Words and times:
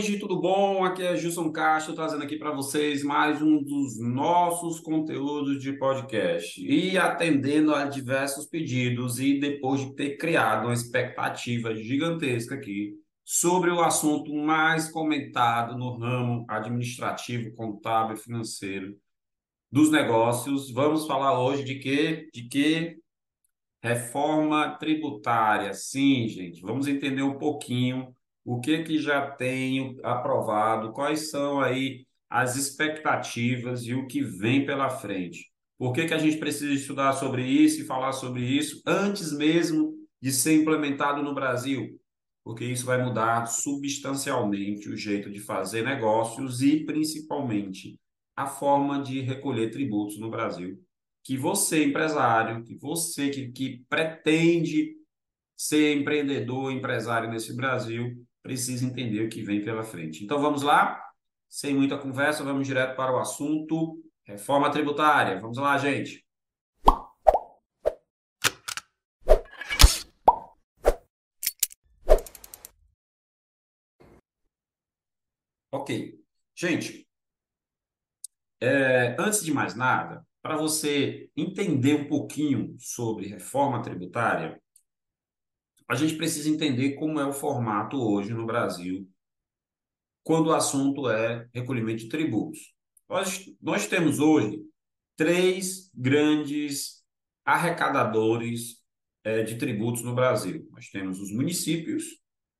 gente, 0.00 0.18
tudo 0.18 0.40
bom? 0.40 0.84
Aqui 0.84 1.02
é 1.02 1.16
Gilson 1.16 1.52
Castro 1.52 1.94
trazendo 1.94 2.24
aqui 2.24 2.36
para 2.36 2.50
vocês 2.50 3.04
mais 3.04 3.40
um 3.40 3.62
dos 3.62 4.00
nossos 4.00 4.80
conteúdos 4.80 5.60
de 5.62 5.72
podcast. 5.74 6.60
E 6.60 6.98
atendendo 6.98 7.72
a 7.72 7.84
diversos 7.84 8.46
pedidos 8.46 9.20
e 9.20 9.38
depois 9.38 9.80
de 9.82 9.94
ter 9.94 10.16
criado 10.16 10.64
uma 10.64 10.74
expectativa 10.74 11.74
gigantesca 11.76 12.56
aqui 12.56 12.94
sobre 13.24 13.70
o 13.70 13.80
assunto 13.80 14.34
mais 14.34 14.90
comentado 14.90 15.78
no 15.78 15.96
ramo 15.96 16.44
administrativo, 16.48 17.54
contábil 17.54 18.16
e 18.16 18.20
financeiro 18.20 18.96
dos 19.70 19.90
negócios, 19.90 20.70
vamos 20.72 21.06
falar 21.06 21.40
hoje 21.40 21.62
de 21.62 21.76
quê? 21.76 22.28
De 22.32 22.48
que 22.48 22.96
reforma 23.80 24.76
tributária. 24.76 25.72
Sim, 25.72 26.26
gente, 26.26 26.62
vamos 26.62 26.88
entender 26.88 27.22
um 27.22 27.38
pouquinho 27.38 28.13
o 28.44 28.60
que 28.60 28.82
que 28.82 28.98
já 28.98 29.30
tem 29.30 29.98
aprovado, 30.02 30.92
quais 30.92 31.30
são 31.30 31.60
aí 31.60 32.06
as 32.28 32.56
expectativas 32.56 33.84
e 33.84 33.94
o 33.94 34.06
que 34.06 34.22
vem 34.22 34.66
pela 34.66 34.90
frente. 34.90 35.52
Por 35.78 35.92
que, 35.92 36.06
que 36.06 36.14
a 36.14 36.18
gente 36.18 36.36
precisa 36.36 36.72
estudar 36.72 37.12
sobre 37.12 37.46
isso 37.46 37.80
e 37.80 37.86
falar 37.86 38.12
sobre 38.12 38.42
isso 38.42 38.82
antes 38.86 39.32
mesmo 39.32 39.94
de 40.20 40.32
ser 40.32 40.54
implementado 40.54 41.22
no 41.22 41.34
Brasil? 41.34 41.98
Porque 42.44 42.64
isso 42.64 42.84
vai 42.84 43.02
mudar 43.02 43.46
substancialmente 43.46 44.88
o 44.88 44.96
jeito 44.96 45.30
de 45.30 45.40
fazer 45.40 45.82
negócios 45.82 46.60
e, 46.60 46.84
principalmente, 46.84 47.98
a 48.36 48.46
forma 48.46 49.02
de 49.02 49.20
recolher 49.20 49.70
tributos 49.70 50.18
no 50.18 50.30
Brasil. 50.30 50.78
Que 51.22 51.36
você, 51.36 51.84
empresário, 51.84 52.62
que 52.64 52.76
você 52.76 53.30
que, 53.30 53.52
que 53.52 53.84
pretende 53.88 54.96
ser 55.56 55.96
empreendedor, 55.96 56.70
empresário 56.72 57.30
nesse 57.30 57.56
Brasil, 57.56 58.14
precisa 58.44 58.84
entender 58.84 59.24
o 59.24 59.28
que 59.30 59.42
vem 59.42 59.64
pela 59.64 59.82
frente. 59.82 60.22
Então 60.22 60.38
vamos 60.38 60.62
lá, 60.62 61.02
sem 61.48 61.74
muita 61.74 61.96
conversa, 61.96 62.44
vamos 62.44 62.66
direto 62.66 62.94
para 62.94 63.10
o 63.10 63.18
assunto 63.18 63.98
reforma 64.22 64.70
tributária. 64.70 65.40
Vamos 65.40 65.56
lá, 65.56 65.78
gente. 65.78 66.22
Ok. 75.72 76.22
Gente, 76.54 77.08
é, 78.60 79.16
antes 79.18 79.42
de 79.42 79.52
mais 79.52 79.74
nada, 79.74 80.26
para 80.42 80.56
você 80.56 81.30
entender 81.34 81.94
um 81.94 82.08
pouquinho 82.08 82.76
sobre 82.78 83.26
reforma 83.28 83.82
tributária, 83.82 84.60
a 85.88 85.94
gente 85.94 86.16
precisa 86.16 86.48
entender 86.48 86.94
como 86.94 87.20
é 87.20 87.26
o 87.26 87.32
formato 87.32 87.96
hoje 87.96 88.32
no 88.32 88.46
Brasil 88.46 89.08
quando 90.22 90.46
o 90.46 90.54
assunto 90.54 91.08
é 91.08 91.46
recolhimento 91.52 92.04
de 92.04 92.08
tributos. 92.08 92.74
Nós, 93.08 93.44
nós 93.60 93.86
temos 93.86 94.18
hoje 94.18 94.64
três 95.16 95.90
grandes 95.94 97.04
arrecadadores 97.44 98.82
é, 99.22 99.42
de 99.42 99.56
tributos 99.56 100.02
no 100.02 100.14
Brasil. 100.14 100.66
Nós 100.72 100.88
temos 100.88 101.20
os 101.20 101.30
municípios, 101.30 102.04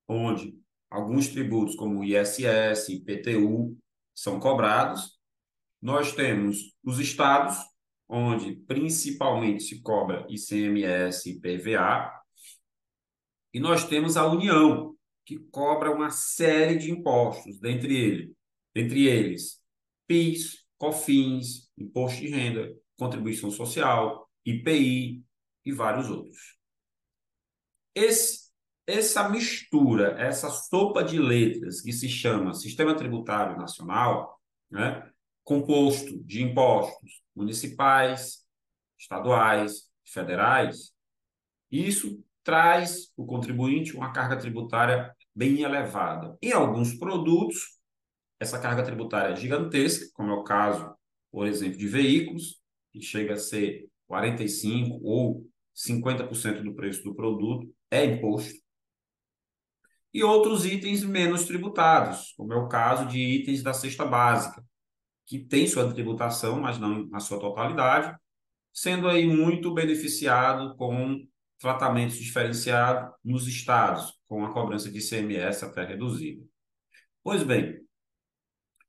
onde 0.07 0.59
alguns 0.91 1.29
tributos, 1.29 1.75
como 1.75 2.01
o 2.01 2.05
ISS, 2.05 2.91
IPTU, 2.91 3.77
são 4.15 4.39
cobrados. 4.39 5.19
Nós 5.81 6.13
temos 6.13 6.75
os 6.83 6.99
estados, 6.99 7.57
onde 8.09 8.57
principalmente 8.67 9.63
se 9.63 9.81
cobra 9.81 10.27
ICMS 10.29 11.31
e 11.31 11.41
PVA. 11.41 12.24
E 13.55 13.61
nós 13.61 13.87
temos 13.87 14.17
a 14.17 14.27
União, 14.27 14.97
que 15.25 15.39
cobra 15.39 15.93
uma 15.93 16.11
série 16.11 16.77
de 16.77 16.91
impostos, 16.91 17.61
dentre, 17.61 17.97
ele, 17.97 18.37
dentre 18.75 19.07
eles 19.07 19.63
PIS, 20.09 20.67
COFINS, 20.77 21.71
Imposto 21.79 22.21
de 22.21 22.29
Renda, 22.29 22.77
Contribuição 22.99 23.53
Social, 23.53 24.29
IPI 24.45 25.25
e 25.65 25.73
vários 25.73 26.11
outros. 26.11 26.59
Esse, 27.95 28.51
essa 28.89 29.29
mistura, 29.29 30.21
essa 30.21 30.51
sopa 30.51 31.05
de 31.05 31.19
letras 31.19 31.81
que 31.81 31.93
se 31.93 32.09
chama 32.09 32.55
Sistema 32.55 32.95
Tributário 32.97 33.57
Nacional, 33.57 34.37
né, 34.69 35.09
composto 35.45 36.19
de 36.25 36.43
impostos 36.43 37.23
municipais, 37.35 38.45
estaduais, 38.99 39.89
federais, 40.05 40.93
isso 41.71 42.24
traz 42.45 43.11
o 43.17 43.25
contribuinte 43.25 43.97
uma 43.97 44.13
carga 44.13 44.37
tributária 44.37 45.13
bem 45.35 45.63
elevada. 45.63 46.37
Em 46.41 46.53
alguns 46.53 46.95
produtos, 46.95 47.79
essa 48.39 48.61
carga 48.61 48.85
tributária 48.85 49.33
é 49.33 49.37
gigantesca, 49.37 50.07
como 50.13 50.31
é 50.31 50.35
o 50.35 50.45
caso, 50.45 50.95
por 51.33 51.47
exemplo, 51.47 51.79
de 51.79 51.89
veículos, 51.89 52.61
que 52.93 53.01
chega 53.01 53.35
a 53.35 53.39
ser 53.39 53.89
45% 54.09 55.01
ou 55.03 55.45
50% 55.75 56.63
do 56.63 56.75
preço 56.75 57.03
do 57.03 57.15
produto 57.15 57.69
é 57.91 58.05
imposto. 58.05 58.55
E 60.13 60.23
outros 60.23 60.65
itens 60.65 61.03
menos 61.03 61.45
tributados, 61.45 62.33
como 62.37 62.53
é 62.53 62.57
o 62.57 62.69
caso 62.69 63.09
de 63.09 63.19
itens 63.19 63.63
da 63.63 63.73
cesta 63.73 64.05
básica, 64.05 64.65
que 65.27 65.41
tem 65.41 65.67
sua 65.67 65.93
tributação, 65.93 66.61
mas 66.61 66.79
não 66.79 67.07
na 67.09 67.19
sua 67.19 67.41
totalidade, 67.41 68.17
sendo 68.73 69.09
aí 69.09 69.27
muito 69.27 69.73
beneficiado 69.73 70.77
com 70.77 71.27
tratamentos 71.59 72.17
diferenciados 72.17 73.15
nos 73.25 73.47
estados, 73.47 74.19
com 74.27 74.45
a 74.45 74.53
cobrança 74.53 74.91
de 74.91 74.99
ICMS 74.99 75.65
até 75.65 75.85
reduzida. 75.85 76.45
Pois 77.23 77.43
bem, 77.43 77.81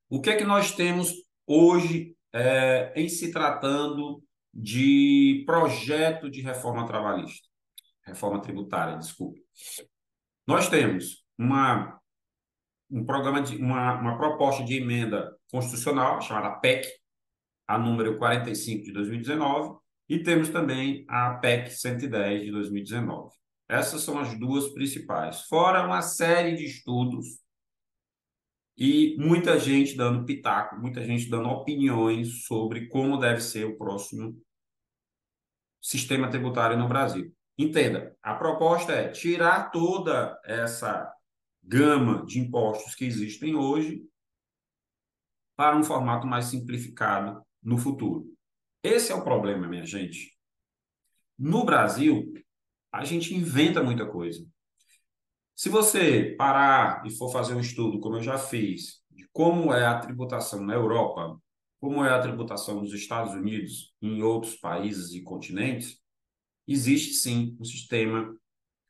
o 0.09 0.21
que 0.21 0.29
é 0.29 0.35
que 0.35 0.43
nós 0.43 0.71
temos 0.71 1.13
hoje 1.47 2.15
é, 2.33 2.93
em 2.95 3.07
se 3.07 3.31
tratando 3.31 4.23
de 4.53 5.43
projeto 5.45 6.29
de 6.29 6.41
reforma 6.41 6.85
trabalhista? 6.85 7.47
Reforma 8.03 8.41
tributária, 8.41 8.97
desculpe. 8.97 9.41
Nós 10.45 10.69
temos 10.69 11.25
uma, 11.37 11.99
um 12.89 13.05
programa 13.05 13.41
de 13.41 13.57
uma, 13.57 13.99
uma 13.99 14.17
proposta 14.17 14.63
de 14.63 14.75
emenda 14.75 15.35
constitucional 15.49 16.21
chamada 16.21 16.59
PEC, 16.59 16.87
a 17.67 17.77
número 17.77 18.17
45 18.17 18.83
de 18.83 18.91
2019, 18.91 19.79
e 20.07 20.19
temos 20.21 20.49
também 20.49 21.05
a 21.07 21.35
PEC 21.35 21.69
110 21.71 22.43
de 22.43 22.51
2019. 22.51 23.33
Essas 23.67 24.01
são 24.01 24.19
as 24.19 24.37
duas 24.37 24.69
principais. 24.69 25.41
Fora 25.47 25.85
uma 25.85 26.01
série 26.01 26.55
de 26.55 26.65
estudos 26.65 27.39
e 28.77 29.15
muita 29.17 29.59
gente 29.59 29.95
dando 29.95 30.25
pitaco, 30.25 30.79
muita 30.79 31.03
gente 31.03 31.29
dando 31.29 31.49
opiniões 31.49 32.45
sobre 32.45 32.87
como 32.87 33.17
deve 33.17 33.41
ser 33.41 33.65
o 33.65 33.77
próximo 33.77 34.39
sistema 35.81 36.29
tributário 36.29 36.77
no 36.77 36.87
Brasil. 36.87 37.33
Entenda, 37.57 38.15
a 38.21 38.35
proposta 38.35 38.91
é 38.91 39.09
tirar 39.09 39.71
toda 39.71 40.39
essa 40.45 41.11
gama 41.63 42.25
de 42.25 42.39
impostos 42.39 42.93
que 42.93 43.05
existem 43.05 43.55
hoje 43.55 44.03
para 45.55 45.77
um 45.77 45.83
formato 45.83 46.27
mais 46.27 46.45
simplificado 46.45 47.41
no 47.63 47.77
futuro. 47.77 48.34
Esse 48.85 49.11
é 49.11 49.15
o 49.15 49.23
problema, 49.23 49.67
minha 49.67 49.83
gente. 49.83 50.37
No 51.39 51.65
Brasil, 51.65 52.31
a 52.91 53.03
gente 53.03 53.33
inventa 53.33 53.81
muita 53.81 54.05
coisa. 54.05 54.45
Se 55.55 55.69
você 55.69 56.35
parar 56.37 57.03
e 57.03 57.09
for 57.09 57.31
fazer 57.31 57.55
um 57.55 57.59
estudo, 57.59 57.99
como 57.99 58.17
eu 58.17 58.21
já 58.21 58.37
fiz, 58.37 59.01
de 59.09 59.27
como 59.33 59.73
é 59.73 59.87
a 59.87 59.97
tributação 59.97 60.63
na 60.63 60.75
Europa, 60.75 61.35
como 61.79 62.05
é 62.05 62.11
a 62.11 62.21
tributação 62.21 62.79
nos 62.79 62.93
Estados 62.93 63.33
Unidos 63.33 63.91
e 63.99 64.07
em 64.07 64.21
outros 64.21 64.55
países 64.55 65.15
e 65.15 65.23
continentes, 65.23 65.99
existe 66.67 67.15
sim 67.15 67.57
um 67.59 67.65
sistema 67.65 68.37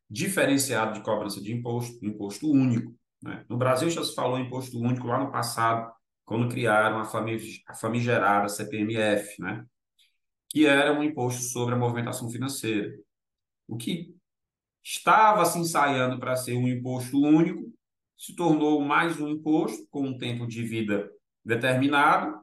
diferenciado 0.10 0.92
de 0.92 1.06
cobrança 1.06 1.42
de 1.42 1.54
imposto, 1.54 2.06
imposto 2.06 2.52
único. 2.52 2.94
Né? 3.24 3.46
No 3.48 3.56
Brasil 3.56 3.90
já 3.90 4.04
se 4.04 4.14
falou 4.14 4.38
imposto 4.38 4.78
único 4.78 5.08
lá 5.08 5.24
no 5.24 5.32
passado, 5.32 5.90
quando 6.26 6.50
criaram 6.50 7.00
a 7.00 7.76
famigerada 7.76 8.50
CPMF, 8.50 9.42
né? 9.42 9.66
Que 10.56 10.66
era 10.66 10.94
um 10.94 11.04
imposto 11.04 11.42
sobre 11.42 11.76
a 11.76 11.78
movimentação 11.78 12.30
financeira. 12.30 12.98
O 13.68 13.76
que 13.76 14.16
estava 14.82 15.44
se 15.44 15.60
ensaiando 15.60 16.18
para 16.18 16.38
ser 16.38 16.56
um 16.56 16.66
imposto 16.66 17.22
único 17.22 17.70
se 18.18 18.34
tornou 18.38 18.80
mais 18.80 19.20
um 19.20 19.28
imposto 19.28 19.86
com 19.90 20.08
um 20.08 20.18
tempo 20.18 20.48
de 20.48 20.64
vida 20.64 21.12
determinado. 21.44 22.42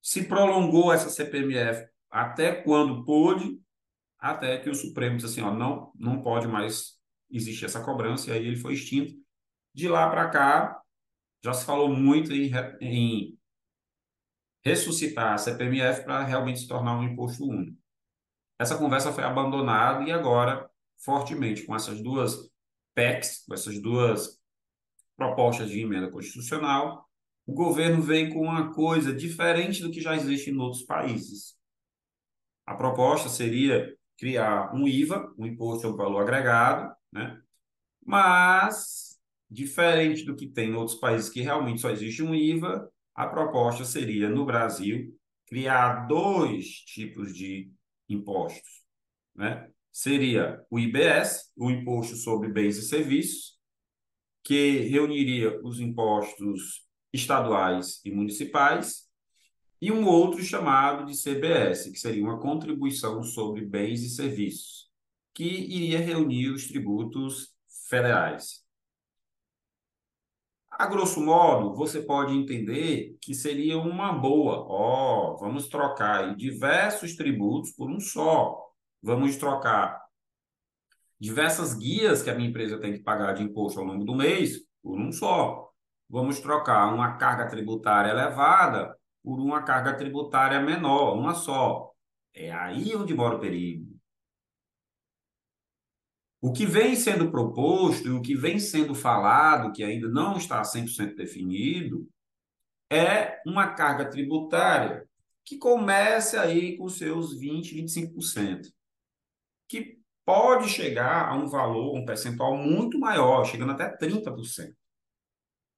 Se 0.00 0.24
prolongou 0.24 0.90
essa 0.90 1.10
CPMF 1.10 1.86
até 2.10 2.50
quando 2.50 3.04
pôde, 3.04 3.60
até 4.18 4.56
que 4.56 4.70
o 4.70 4.74
Supremo 4.74 5.18
disse 5.18 5.38
assim, 5.38 5.42
ó, 5.42 5.54
não, 5.54 5.92
não 5.94 6.22
pode 6.22 6.48
mais 6.48 6.98
existir 7.30 7.66
essa 7.66 7.84
cobrança, 7.84 8.30
e 8.30 8.32
aí 8.32 8.46
ele 8.46 8.56
foi 8.56 8.72
extinto. 8.72 9.12
De 9.74 9.86
lá 9.86 10.08
para 10.08 10.30
cá, 10.30 10.80
já 11.44 11.52
se 11.52 11.66
falou 11.66 11.94
muito 11.94 12.32
em, 12.32 12.50
em 12.80 13.38
ressuscitar 14.64 15.34
a 15.34 15.38
CPMF 15.38 16.04
para 16.04 16.24
realmente 16.24 16.60
se 16.60 16.68
tornar 16.68 16.98
um 16.98 17.02
imposto 17.02 17.44
único. 17.44 17.76
Essa 18.58 18.78
conversa 18.78 19.12
foi 19.12 19.24
abandonada 19.24 20.04
e 20.04 20.12
agora, 20.12 20.70
fortemente, 20.98 21.64
com 21.64 21.74
essas 21.74 22.00
duas 22.00 22.50
PECs, 22.94 23.44
com 23.46 23.54
essas 23.54 23.80
duas 23.80 24.40
propostas 25.16 25.68
de 25.68 25.80
emenda 25.80 26.10
constitucional, 26.10 27.08
o 27.46 27.52
governo 27.52 28.00
vem 28.00 28.30
com 28.30 28.42
uma 28.42 28.72
coisa 28.72 29.12
diferente 29.12 29.82
do 29.82 29.90
que 29.90 30.00
já 30.00 30.14
existe 30.14 30.50
em 30.50 30.58
outros 30.58 30.82
países. 30.82 31.56
A 32.64 32.74
proposta 32.74 33.28
seria 33.28 33.96
criar 34.16 34.72
um 34.74 34.86
IVA, 34.86 35.32
um 35.36 35.46
imposto 35.46 35.82
sobre 35.82 36.02
valor 36.02 36.22
agregado, 36.22 36.94
né? 37.10 37.40
Mas 38.04 39.18
diferente 39.50 40.24
do 40.24 40.34
que 40.34 40.46
tem 40.46 40.70
em 40.70 40.74
outros 40.74 40.98
países 40.98 41.28
que 41.28 41.40
realmente 41.40 41.80
só 41.80 41.90
existe 41.90 42.22
um 42.22 42.34
IVA, 42.34 42.90
a 43.14 43.26
proposta 43.26 43.84
seria 43.84 44.28
no 44.28 44.44
Brasil 44.44 45.16
criar 45.46 46.06
dois 46.06 46.66
tipos 46.66 47.34
de 47.34 47.70
impostos, 48.08 48.82
né? 49.34 49.70
Seria 49.92 50.64
o 50.70 50.78
IBS, 50.78 51.52
o 51.54 51.70
Imposto 51.70 52.16
sobre 52.16 52.48
Bens 52.48 52.78
e 52.78 52.82
Serviços, 52.82 53.58
que 54.42 54.78
reuniria 54.78 55.60
os 55.62 55.78
impostos 55.80 56.86
estaduais 57.12 58.00
e 58.04 58.10
municipais, 58.10 59.02
e 59.80 59.90
um 59.90 60.06
outro 60.06 60.42
chamado 60.42 61.04
de 61.04 61.16
CBS, 61.16 61.90
que 61.90 61.98
seria 61.98 62.22
uma 62.22 62.38
contribuição 62.38 63.22
sobre 63.22 63.66
bens 63.66 64.02
e 64.02 64.08
serviços, 64.08 64.88
que 65.34 65.44
iria 65.44 65.98
reunir 65.98 66.50
os 66.50 66.68
tributos 66.68 67.52
federais. 67.88 68.61
A 70.82 70.86
grosso 70.86 71.20
modo, 71.20 71.76
você 71.76 72.02
pode 72.02 72.36
entender 72.36 73.16
que 73.20 73.36
seria 73.36 73.78
uma 73.78 74.12
boa. 74.12 74.66
Ó, 74.66 75.34
oh, 75.34 75.38
vamos 75.38 75.68
trocar 75.68 76.34
diversos 76.34 77.14
tributos 77.14 77.70
por 77.70 77.88
um 77.88 78.00
só. 78.00 78.60
Vamos 79.00 79.36
trocar 79.36 80.02
diversas 81.20 81.72
guias 81.72 82.20
que 82.20 82.30
a 82.30 82.34
minha 82.34 82.48
empresa 82.48 82.80
tem 82.80 82.92
que 82.94 82.98
pagar 82.98 83.32
de 83.34 83.44
imposto 83.44 83.78
ao 83.78 83.86
longo 83.86 84.04
do 84.04 84.12
mês 84.12 84.58
por 84.82 84.98
um 84.98 85.12
só. 85.12 85.70
Vamos 86.10 86.40
trocar 86.40 86.92
uma 86.92 87.16
carga 87.16 87.46
tributária 87.46 88.10
elevada 88.10 88.92
por 89.22 89.38
uma 89.38 89.62
carga 89.62 89.94
tributária 89.96 90.60
menor, 90.60 91.16
uma 91.16 91.32
só. 91.32 91.92
É 92.34 92.50
aí 92.50 92.92
onde 92.96 93.14
mora 93.14 93.36
o 93.36 93.40
perigo. 93.40 93.86
O 96.44 96.52
que 96.52 96.66
vem 96.66 96.96
sendo 96.96 97.30
proposto 97.30 98.08
e 98.08 98.10
o 98.10 98.20
que 98.20 98.34
vem 98.34 98.58
sendo 98.58 98.96
falado, 98.96 99.72
que 99.72 99.84
ainda 99.84 100.08
não 100.08 100.36
está 100.36 100.60
100% 100.60 101.14
definido, 101.14 102.08
é 102.90 103.40
uma 103.46 103.74
carga 103.74 104.10
tributária 104.10 105.08
que 105.44 105.56
comece 105.56 106.36
aí 106.36 106.76
com 106.76 106.88
seus 106.88 107.38
20, 107.38 107.76
25%, 107.76 108.72
que 109.68 110.00
pode 110.24 110.68
chegar 110.68 111.28
a 111.28 111.36
um 111.36 111.46
valor, 111.46 111.96
um 111.96 112.04
percentual 112.04 112.56
muito 112.56 112.98
maior, 112.98 113.44
chegando 113.44 113.70
até 113.70 113.96
30%. 113.96 114.74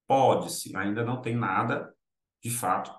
Pode-se, 0.06 0.74
ainda 0.74 1.04
não 1.04 1.20
tem 1.20 1.36
nada 1.36 1.94
de 2.42 2.50
fato 2.50 2.90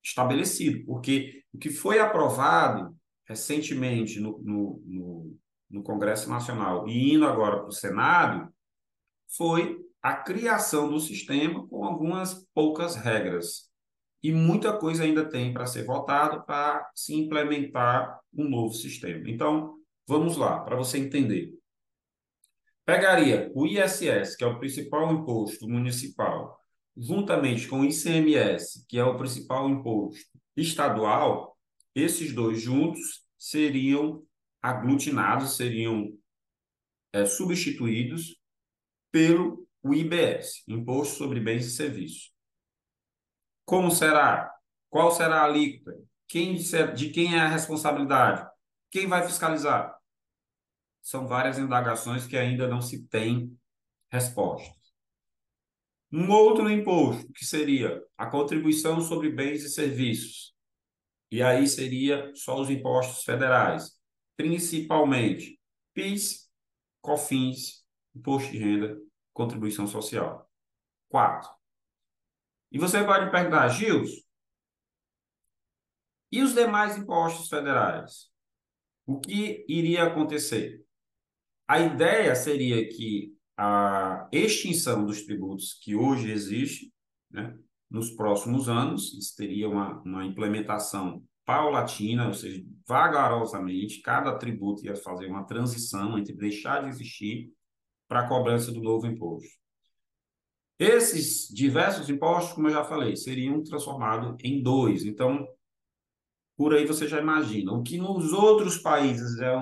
estabelecido, 0.00 0.84
porque 0.86 1.42
o 1.52 1.58
que 1.58 1.70
foi 1.70 1.98
aprovado 1.98 2.96
recentemente 3.26 4.20
no, 4.20 4.38
no, 4.38 4.82
no 4.86 5.38
no 5.70 5.82
Congresso 5.82 6.28
Nacional 6.28 6.88
e 6.88 7.14
indo 7.14 7.26
agora 7.26 7.60
para 7.60 7.68
o 7.68 7.72
Senado, 7.72 8.52
foi 9.36 9.78
a 10.02 10.14
criação 10.14 10.90
do 10.90 10.98
sistema 10.98 11.66
com 11.68 11.84
algumas 11.84 12.46
poucas 12.54 12.96
regras. 12.96 13.70
E 14.22 14.32
muita 14.32 14.76
coisa 14.76 15.04
ainda 15.04 15.28
tem 15.28 15.52
para 15.52 15.66
ser 15.66 15.84
votada 15.84 16.40
para 16.40 16.90
se 16.94 17.14
implementar 17.14 18.18
um 18.34 18.48
novo 18.48 18.74
sistema. 18.74 19.30
Então, 19.30 19.78
vamos 20.06 20.36
lá, 20.36 20.60
para 20.60 20.76
você 20.76 20.98
entender. 20.98 21.54
Pegaria 22.84 23.50
o 23.54 23.66
ISS, 23.66 24.36
que 24.36 24.44
é 24.44 24.46
o 24.46 24.58
principal 24.58 25.12
imposto 25.12 25.68
municipal, 25.68 26.58
juntamente 26.96 27.68
com 27.68 27.80
o 27.80 27.84
ICMS, 27.84 28.84
que 28.88 28.98
é 28.98 29.04
o 29.04 29.16
principal 29.16 29.70
imposto 29.70 30.38
estadual, 30.56 31.56
esses 31.94 32.32
dois 32.34 32.60
juntos 32.60 33.24
seriam 33.38 34.22
aglutinados 34.62 35.56
seriam 35.56 36.16
é, 37.12 37.24
substituídos 37.26 38.40
pelo 39.10 39.66
IBS, 39.84 40.62
Imposto 40.68 41.16
sobre 41.16 41.40
Bens 41.40 41.66
e 41.66 41.70
Serviços. 41.70 42.32
Como 43.64 43.90
será? 43.90 44.52
Qual 44.88 45.10
será 45.10 45.40
a 45.40 45.44
alíquota? 45.44 45.96
Quem, 46.28 46.56
de 46.56 47.10
quem 47.10 47.34
é 47.34 47.40
a 47.40 47.48
responsabilidade? 47.48 48.48
Quem 48.90 49.06
vai 49.06 49.26
fiscalizar? 49.26 49.96
São 51.02 51.26
várias 51.26 51.58
indagações 51.58 52.26
que 52.26 52.36
ainda 52.36 52.68
não 52.68 52.80
se 52.80 53.06
tem 53.08 53.56
resposta. 54.10 54.78
Um 56.12 56.30
outro 56.30 56.68
imposto, 56.68 57.32
que 57.32 57.44
seria 57.44 58.02
a 58.18 58.26
contribuição 58.26 59.00
sobre 59.00 59.30
bens 59.30 59.62
e 59.62 59.70
serviços. 59.70 60.52
E 61.30 61.40
aí 61.42 61.66
seria 61.68 62.32
só 62.34 62.60
os 62.60 62.68
impostos 62.68 63.22
federais 63.22 63.99
principalmente 64.40 65.60
PIS, 65.92 66.50
COFINS, 67.02 67.84
Imposto 68.14 68.50
de 68.50 68.58
Renda, 68.58 68.98
Contribuição 69.34 69.86
Social. 69.86 70.50
Quatro. 71.10 71.50
E 72.72 72.78
você 72.78 73.04
pode 73.04 73.30
perguntar, 73.30 73.68
Gils, 73.68 74.24
e 76.32 76.40
os 76.40 76.54
demais 76.54 76.96
impostos 76.96 77.48
federais? 77.48 78.30
O 79.04 79.20
que 79.20 79.66
iria 79.68 80.04
acontecer? 80.04 80.86
A 81.68 81.80
ideia 81.80 82.34
seria 82.34 82.88
que 82.88 83.36
a 83.58 84.26
extinção 84.32 85.04
dos 85.04 85.22
tributos 85.26 85.74
que 85.82 85.94
hoje 85.94 86.30
existe, 86.30 86.90
né, 87.30 87.58
nos 87.90 88.10
próximos 88.10 88.70
anos, 88.70 89.12
isso 89.12 89.36
teria 89.36 89.68
uma, 89.68 90.00
uma 90.02 90.24
implementação 90.24 91.22
paulatina, 91.50 92.28
ou 92.28 92.32
seja, 92.32 92.64
vagarosamente, 92.86 94.00
cada 94.02 94.38
tributo 94.38 94.86
ia 94.86 94.94
fazer 94.94 95.26
uma 95.26 95.42
transição 95.42 96.16
entre 96.16 96.32
deixar 96.32 96.84
de 96.84 96.90
existir 96.90 97.52
para 98.06 98.20
a 98.20 98.28
cobrança 98.28 98.70
do 98.70 98.80
novo 98.80 99.08
imposto. 99.08 99.58
Esses 100.78 101.48
diversos 101.52 102.08
impostos, 102.08 102.52
como 102.52 102.68
eu 102.68 102.72
já 102.72 102.84
falei, 102.84 103.16
seriam 103.16 103.64
transformados 103.64 104.36
em 104.44 104.62
dois. 104.62 105.04
Então, 105.04 105.44
por 106.56 106.72
aí 106.72 106.86
você 106.86 107.08
já 107.08 107.20
imagina. 107.20 107.72
O 107.72 107.82
que 107.82 107.98
nos 107.98 108.32
outros 108.32 108.78
países 108.78 109.40
é 109.40 109.56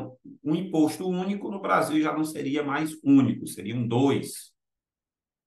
um, 0.44 0.54
imposto 0.54 1.08
único, 1.08 1.50
no 1.50 1.62
Brasil 1.62 2.02
já 2.02 2.12
não 2.12 2.22
seria 2.22 2.62
mais 2.62 2.92
único, 3.02 3.46
seriam 3.46 3.88
dois. 3.88 4.52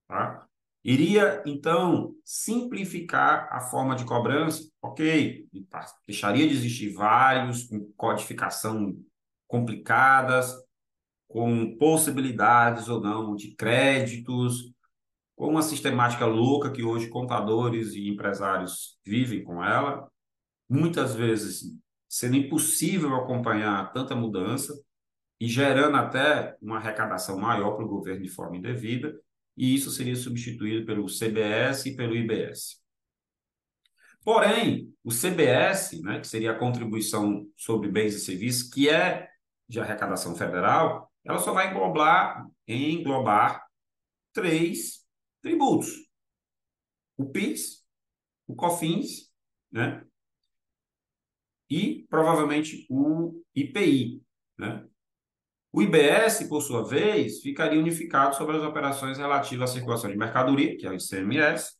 Tá? 0.07 0.47
Iria, 0.83 1.43
então, 1.45 2.15
simplificar 2.25 3.47
a 3.51 3.61
forma 3.61 3.95
de 3.95 4.03
cobrança? 4.03 4.67
Ok, 4.81 5.47
deixaria 6.07 6.47
de 6.47 6.53
existir 6.55 6.91
vários, 6.93 7.65
com 7.65 7.91
codificação 7.95 8.95
complicadas, 9.47 10.55
com 11.27 11.77
possibilidades 11.77 12.89
ou 12.89 12.99
não 12.99 13.35
de 13.35 13.55
créditos, 13.55 14.73
com 15.35 15.49
uma 15.49 15.61
sistemática 15.61 16.25
louca 16.25 16.71
que 16.71 16.83
hoje 16.83 17.09
contadores 17.09 17.93
e 17.93 18.09
empresários 18.09 18.97
vivem 19.05 19.43
com 19.43 19.63
ela, 19.63 20.09
muitas 20.67 21.13
vezes 21.13 21.77
sendo 22.09 22.37
impossível 22.37 23.15
acompanhar 23.15 23.93
tanta 23.93 24.15
mudança 24.15 24.73
e 25.39 25.47
gerando 25.47 25.97
até 25.97 26.57
uma 26.61 26.77
arrecadação 26.77 27.39
maior 27.39 27.75
para 27.75 27.85
o 27.85 27.89
governo 27.89 28.23
de 28.23 28.29
forma 28.29 28.57
indevida 28.57 29.15
e 29.55 29.75
isso 29.75 29.91
seria 29.91 30.15
substituído 30.15 30.85
pelo 30.85 31.07
CBS 31.07 31.85
e 31.85 31.95
pelo 31.95 32.15
IBS. 32.15 32.81
Porém, 34.23 34.93
o 35.03 35.11
CBS, 35.11 36.01
né, 36.01 36.19
que 36.19 36.27
seria 36.27 36.51
a 36.51 36.59
contribuição 36.59 37.47
sobre 37.57 37.89
bens 37.89 38.13
e 38.13 38.19
serviços, 38.19 38.69
que 38.69 38.87
é 38.87 39.29
de 39.67 39.79
arrecadação 39.79 40.35
federal, 40.35 41.11
ela 41.23 41.39
só 41.39 41.53
vai 41.53 41.71
englobar, 41.71 42.47
englobar 42.67 43.65
três 44.33 45.05
tributos: 45.41 45.89
o 47.17 47.29
PIS, 47.29 47.85
o 48.47 48.55
COFINS, 48.55 49.31
né? 49.71 50.05
E 51.69 52.05
provavelmente 52.09 52.85
o 52.89 53.41
IPI, 53.55 54.21
né? 54.57 54.87
O 55.73 55.81
IBS, 55.81 56.47
por 56.49 56.61
sua 56.61 56.83
vez, 56.83 57.39
ficaria 57.39 57.79
unificado 57.79 58.35
sobre 58.35 58.57
as 58.57 58.63
operações 58.63 59.17
relativas 59.17 59.69
à 59.69 59.73
circulação 59.73 60.09
de 60.09 60.17
mercadoria, 60.17 60.75
que 60.77 60.85
é 60.85 60.89
o 60.89 60.93
ICMS, 60.93 61.75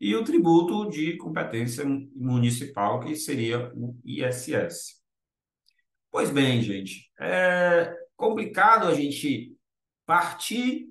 e 0.00 0.14
o 0.14 0.22
tributo 0.22 0.88
de 0.88 1.16
competência 1.16 1.84
municipal, 2.14 3.00
que 3.00 3.16
seria 3.16 3.72
o 3.74 3.96
ISS. 4.04 5.00
Pois 6.10 6.30
bem, 6.30 6.62
gente, 6.62 7.10
é 7.18 7.92
complicado 8.16 8.86
a 8.86 8.94
gente 8.94 9.56
partir 10.06 10.88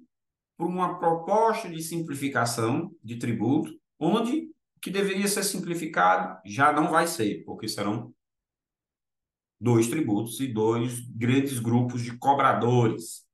para 0.58 0.67
uma 0.67 1.00
proposta 1.00 1.70
de 1.70 1.81
simplificação 1.81 2.91
de 3.03 3.17
tributo, 3.17 3.72
onde 4.00 4.50
o 4.75 4.79
que 4.81 4.89
deveria 4.89 5.27
ser 5.27 5.43
simplificado 5.43 6.39
já 6.46 6.74
não 6.74 6.89
vai 6.89 7.08
ser, 7.08 7.43
porque 7.46 7.67
serão 7.67 8.13
dois 9.62 9.88
tributos 9.88 10.39
e 10.39 10.48
dois 10.48 11.00
grandes 11.12 11.60
grupos 11.60 12.01
de 12.01 12.18
cobradores, 12.18 13.27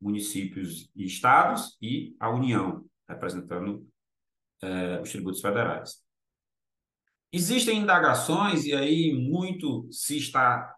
municípios 0.00 0.88
e 0.94 1.04
estados 1.04 1.76
e 1.82 2.14
a 2.20 2.30
União, 2.30 2.88
representando 3.08 3.84
é, 4.62 5.00
os 5.00 5.10
tributos 5.10 5.40
federais. 5.40 6.00
Existem 7.32 7.78
indagações, 7.78 8.64
e 8.64 8.72
aí 8.72 9.12
muito 9.12 9.90
se 9.90 10.18
está 10.18 10.76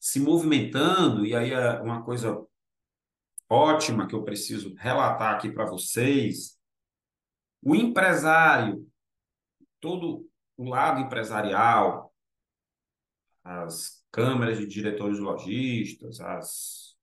se 0.00 0.18
movimentando, 0.18 1.24
e 1.24 1.34
aí 1.34 1.52
é 1.52 1.80
uma 1.80 2.02
coisa 2.02 2.44
ótima 3.48 4.08
que 4.08 4.14
eu 4.14 4.24
preciso 4.24 4.74
relatar 4.74 5.34
aqui 5.34 5.52
para 5.52 5.66
vocês. 5.66 6.58
O 7.62 7.74
empresário, 7.74 8.84
todo 9.80 10.28
o 10.56 10.64
lado 10.64 11.00
empresarial, 11.00 12.05
as 13.46 14.04
câmaras 14.10 14.58
de 14.58 14.66
diretores 14.66 15.20
lojistas, 15.20 16.20
as 16.20 16.96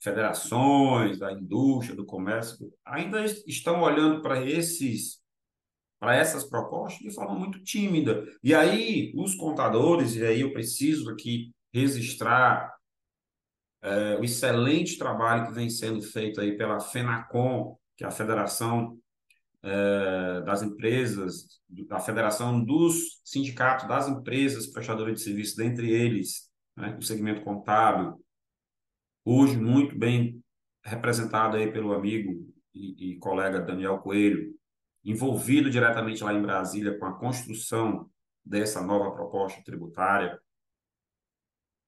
federações 0.00 1.18
da 1.18 1.30
indústria, 1.32 1.94
do 1.94 2.06
comércio, 2.06 2.72
ainda 2.84 3.22
estão 3.24 3.82
olhando 3.82 4.22
para 4.22 4.42
esses 4.42 5.24
para 5.98 6.14
essas 6.14 6.44
propostas 6.44 7.00
de 7.00 7.14
forma 7.14 7.34
muito 7.34 7.58
tímida. 7.62 8.22
E 8.42 8.54
aí 8.54 9.12
os 9.16 9.34
contadores, 9.34 10.14
e 10.14 10.24
aí 10.24 10.42
eu 10.42 10.52
preciso 10.52 11.10
aqui 11.10 11.50
registrar 11.72 12.74
é, 13.82 14.16
o 14.16 14.22
excelente 14.22 14.98
trabalho 14.98 15.46
que 15.46 15.54
vem 15.54 15.70
sendo 15.70 16.02
feito 16.02 16.40
aí 16.40 16.56
pela 16.56 16.80
FENACOM, 16.80 17.76
que 17.96 18.04
é 18.04 18.06
a 18.06 18.10
Federação 18.10 18.98
é, 19.66 20.42
das 20.42 20.62
Empresas, 20.62 21.60
a 21.90 21.98
Federação 21.98 22.64
dos 22.64 23.20
Sindicatos 23.24 23.88
das 23.88 24.08
Empresas 24.08 24.68
Prestadoras 24.68 25.14
de 25.14 25.22
Serviços, 25.22 25.56
dentre 25.56 25.90
eles, 25.90 26.48
né, 26.76 26.96
o 26.96 27.02
segmento 27.02 27.42
contábil, 27.42 28.24
hoje 29.24 29.56
muito 29.56 29.98
bem 29.98 30.40
representado 30.84 31.56
aí 31.56 31.72
pelo 31.72 31.92
amigo 31.92 32.48
e, 32.72 33.14
e 33.14 33.18
colega 33.18 33.60
Daniel 33.60 33.98
Coelho, 33.98 34.54
envolvido 35.04 35.68
diretamente 35.68 36.22
lá 36.22 36.32
em 36.32 36.42
Brasília 36.42 36.96
com 36.96 37.06
a 37.06 37.18
construção 37.18 38.08
dessa 38.44 38.80
nova 38.80 39.10
proposta 39.10 39.60
tributária. 39.64 40.40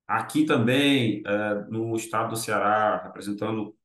Aqui 0.04 0.44
também, 0.44 1.23
é, 1.25 1.54
no 1.68 1.94
estado 1.94 2.30
do 2.30 2.37
Ceará, 2.37 3.04
representando 3.04 3.77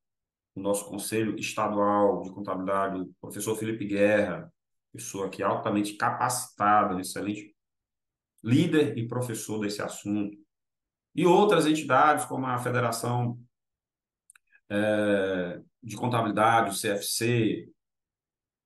o 0.56 0.62
nosso 0.62 0.86
Conselho 0.86 1.38
Estadual 1.38 2.22
de 2.22 2.32
Contabilidade, 2.32 3.00
o 3.00 3.14
professor 3.20 3.56
Felipe 3.56 3.86
Guerra, 3.86 4.52
pessoa 4.92 5.26
aqui 5.26 5.42
altamente 5.42 5.96
capacitada, 5.96 7.00
excelente 7.00 7.56
líder 8.44 8.98
e 8.98 9.08
professor 9.08 9.60
desse 9.60 9.82
assunto. 9.82 10.38
E 11.16 11.26
outras 11.26 11.66
entidades, 11.66 12.26
como 12.26 12.46
a 12.46 12.60
Federação 12.60 13.40
é, 14.70 15.62
de 15.82 15.96
Contabilidade, 15.96 16.70
o 16.70 16.80
CFC, 16.80 17.70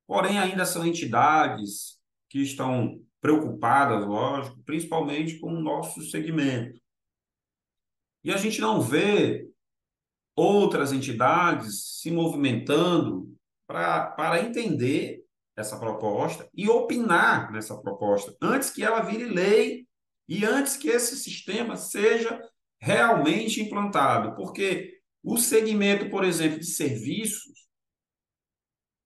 porém 0.06 0.39
ainda 0.39 0.65
são 0.65 0.86
entidades 0.86 2.00
que 2.29 2.39
estão 2.41 3.01
preocupadas, 3.22 4.06
lógico, 4.06 4.62
principalmente 4.63 5.39
com 5.39 5.53
o 5.53 5.62
nosso 5.62 6.01
segmento. 6.01 6.79
E 8.24 8.32
a 8.32 8.38
gente 8.38 8.60
não 8.60 8.82
vê 8.82 9.50
outras 10.38 10.94
entidades 10.94 12.00
se 12.00 12.12
movimentando 12.12 13.36
pra, 13.65 14.12
para 14.12 14.39
entender 14.39 15.25
essa 15.58 15.79
proposta 15.79 16.48
e 16.53 16.70
opinar 16.70 17.51
nessa 17.51 17.75
proposta 17.82 18.38
antes 18.39 18.70
que 18.70 18.84
ela 18.84 19.01
vire 19.01 19.25
lei 19.25 19.88
e 20.29 20.46
antes 20.46 20.77
que 20.77 20.89
esse 20.89 21.15
sistema 21.17 21.75
seja 21.75 22.39
realmente 22.79 23.62
implantado. 23.62 24.36
Porque 24.36 25.01
o 25.24 25.38
segmento, 25.38 26.10
por 26.12 26.24
exemplo, 26.24 26.60
de 26.60 26.67
serviços 26.67 27.67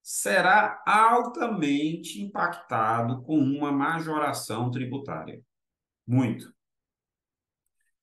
será 0.02 0.82
altamente 0.86 2.20
impactado 2.20 3.22
com 3.22 3.38
uma 3.38 3.72
majoração 3.72 4.70
tributária. 4.70 5.42
Muito. 6.06 6.52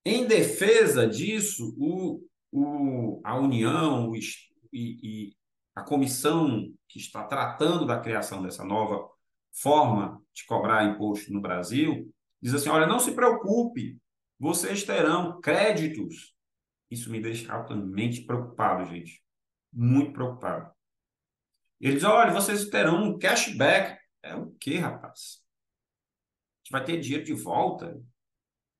Em 0.04 0.26
defesa 0.26 1.06
disso, 1.06 1.76
o, 1.78 2.28
o, 2.52 3.22
a 3.24 3.38
União 3.38 4.10
o, 4.10 4.16
e, 4.16 4.22
e 4.74 5.38
a 5.76 5.84
comissão 5.84 6.72
que 6.88 7.00
está 7.00 7.24
tratando 7.24 7.86
da 7.86 8.00
criação 8.00 8.42
dessa 8.42 8.64
nova 8.64 9.10
forma 9.52 10.22
de 10.34 10.46
cobrar 10.46 10.86
imposto 10.86 11.32
no 11.32 11.42
Brasil 11.42 12.14
diz 12.42 12.54
assim: 12.54 12.70
olha, 12.70 12.88
não 12.88 13.00
se 13.00 13.14
preocupe, 13.14 14.00
vocês 14.40 14.84
terão 14.84 15.40
créditos. 15.42 16.34
Isso 16.90 17.12
me 17.12 17.22
deixa 17.22 17.54
altamente 17.54 18.26
preocupado, 18.26 18.86
gente. 18.86 19.22
Muito 19.72 20.14
preocupado. 20.14 20.72
Ele 21.80 21.96
diz: 21.96 22.04
olha, 22.04 22.32
vocês 22.32 22.70
terão 22.70 23.04
um 23.04 23.18
cashback. 23.18 24.00
É 24.22 24.36
o 24.36 24.52
quê, 24.60 24.78
rapaz? 24.78 25.42
A 25.42 26.60
gente 26.64 26.72
vai 26.72 26.84
ter 26.84 27.00
dinheiro 27.00 27.24
de 27.24 27.34
volta? 27.34 28.02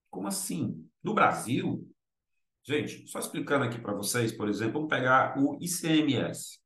Como 0.10 0.28
assim? 0.28 0.90
No 1.04 1.14
Brasil? 1.14 1.89
Gente, 2.64 3.08
só 3.08 3.20
explicando 3.20 3.66
aqui 3.66 3.80
para 3.80 3.94
vocês, 3.94 4.32
por 4.32 4.48
exemplo, 4.48 4.74
vamos 4.74 4.90
pegar 4.90 5.38
o 5.40 5.58
ICMS. 5.62 6.60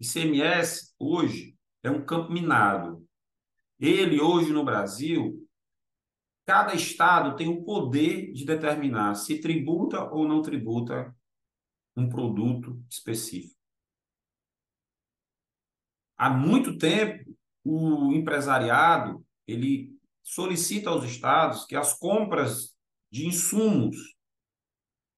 ICMS 0.00 0.94
hoje 0.98 1.56
é 1.82 1.90
um 1.90 2.04
campo 2.04 2.32
minado. 2.32 3.06
Ele 3.78 4.20
hoje 4.20 4.52
no 4.52 4.64
Brasil, 4.64 5.46
cada 6.46 6.74
estado 6.74 7.36
tem 7.36 7.48
o 7.48 7.64
poder 7.64 8.32
de 8.32 8.44
determinar 8.44 9.14
se 9.14 9.40
tributa 9.40 10.04
ou 10.10 10.26
não 10.26 10.42
tributa 10.42 11.14
um 11.94 12.08
produto 12.08 12.82
específico. 12.90 13.56
Há 16.16 16.30
muito 16.30 16.78
tempo, 16.78 17.36
o 17.62 18.12
empresariado 18.12 19.24
ele 19.46 19.94
solicita 20.22 20.88
aos 20.90 21.04
estados 21.04 21.64
que 21.64 21.76
as 21.76 21.98
compras 21.98 22.74
de 23.10 23.26
insumos 23.26 24.15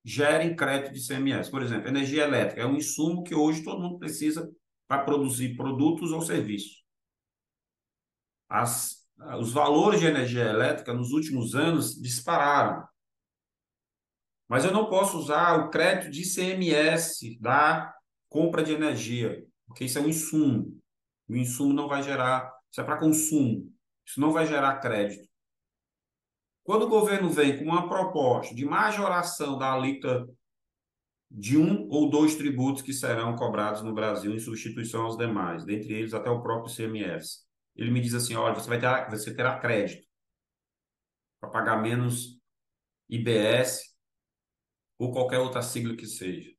gerem 0.08 0.56
crédito 0.56 0.94
de 0.94 1.06
CMS. 1.06 1.50
Por 1.50 1.62
exemplo, 1.62 1.86
energia 1.86 2.24
elétrica 2.24 2.62
é 2.62 2.66
um 2.66 2.76
insumo 2.76 3.22
que 3.22 3.34
hoje 3.34 3.62
todo 3.62 3.82
mundo 3.82 3.98
precisa 3.98 4.50
para 4.86 5.04
produzir 5.04 5.54
produtos 5.54 6.12
ou 6.12 6.22
serviços. 6.22 6.82
As, 8.48 9.06
os 9.38 9.52
valores 9.52 10.00
de 10.00 10.06
energia 10.06 10.44
elétrica 10.44 10.94
nos 10.94 11.12
últimos 11.12 11.54
anos 11.54 11.94
dispararam. 12.00 12.88
Mas 14.48 14.64
eu 14.64 14.72
não 14.72 14.88
posso 14.88 15.18
usar 15.18 15.58
o 15.58 15.68
crédito 15.68 16.10
de 16.10 16.22
CMS 16.22 17.38
da 17.38 17.94
compra 18.30 18.62
de 18.62 18.72
energia, 18.72 19.46
porque 19.66 19.84
isso 19.84 19.98
é 19.98 20.00
um 20.00 20.08
insumo. 20.08 20.80
O 21.28 21.36
insumo 21.36 21.74
não 21.74 21.86
vai 21.86 22.02
gerar, 22.02 22.50
isso 22.70 22.80
é 22.80 22.84
para 22.84 22.98
consumo. 22.98 23.70
Isso 24.06 24.18
não 24.18 24.32
vai 24.32 24.46
gerar 24.46 24.80
crédito. 24.80 25.27
Quando 26.68 26.82
o 26.82 26.88
governo 26.90 27.30
vem 27.30 27.56
com 27.56 27.64
uma 27.64 27.88
proposta 27.88 28.54
de 28.54 28.62
majoração 28.62 29.56
da 29.56 29.72
alíquota 29.72 30.28
de 31.30 31.56
um 31.56 31.88
ou 31.88 32.10
dois 32.10 32.34
tributos 32.36 32.82
que 32.82 32.92
serão 32.92 33.34
cobrados 33.34 33.80
no 33.80 33.94
Brasil 33.94 34.34
em 34.34 34.38
substituição 34.38 35.06
aos 35.06 35.16
demais, 35.16 35.64
dentre 35.64 35.94
eles 35.94 36.12
até 36.12 36.28
o 36.28 36.42
próprio 36.42 36.70
CMS. 36.70 37.46
Ele 37.74 37.90
me 37.90 38.02
diz 38.02 38.12
assim: 38.12 38.34
olha, 38.34 38.54
você 38.54 38.68
vai 38.68 38.78
ter, 38.78 39.08
você 39.08 39.34
terá 39.34 39.58
crédito 39.58 40.06
para 41.40 41.48
pagar 41.48 41.80
menos 41.80 42.38
IBS 43.08 43.96
ou 44.98 45.10
qualquer 45.10 45.38
outra 45.38 45.62
sigla 45.62 45.96
que 45.96 46.04
seja. 46.04 46.50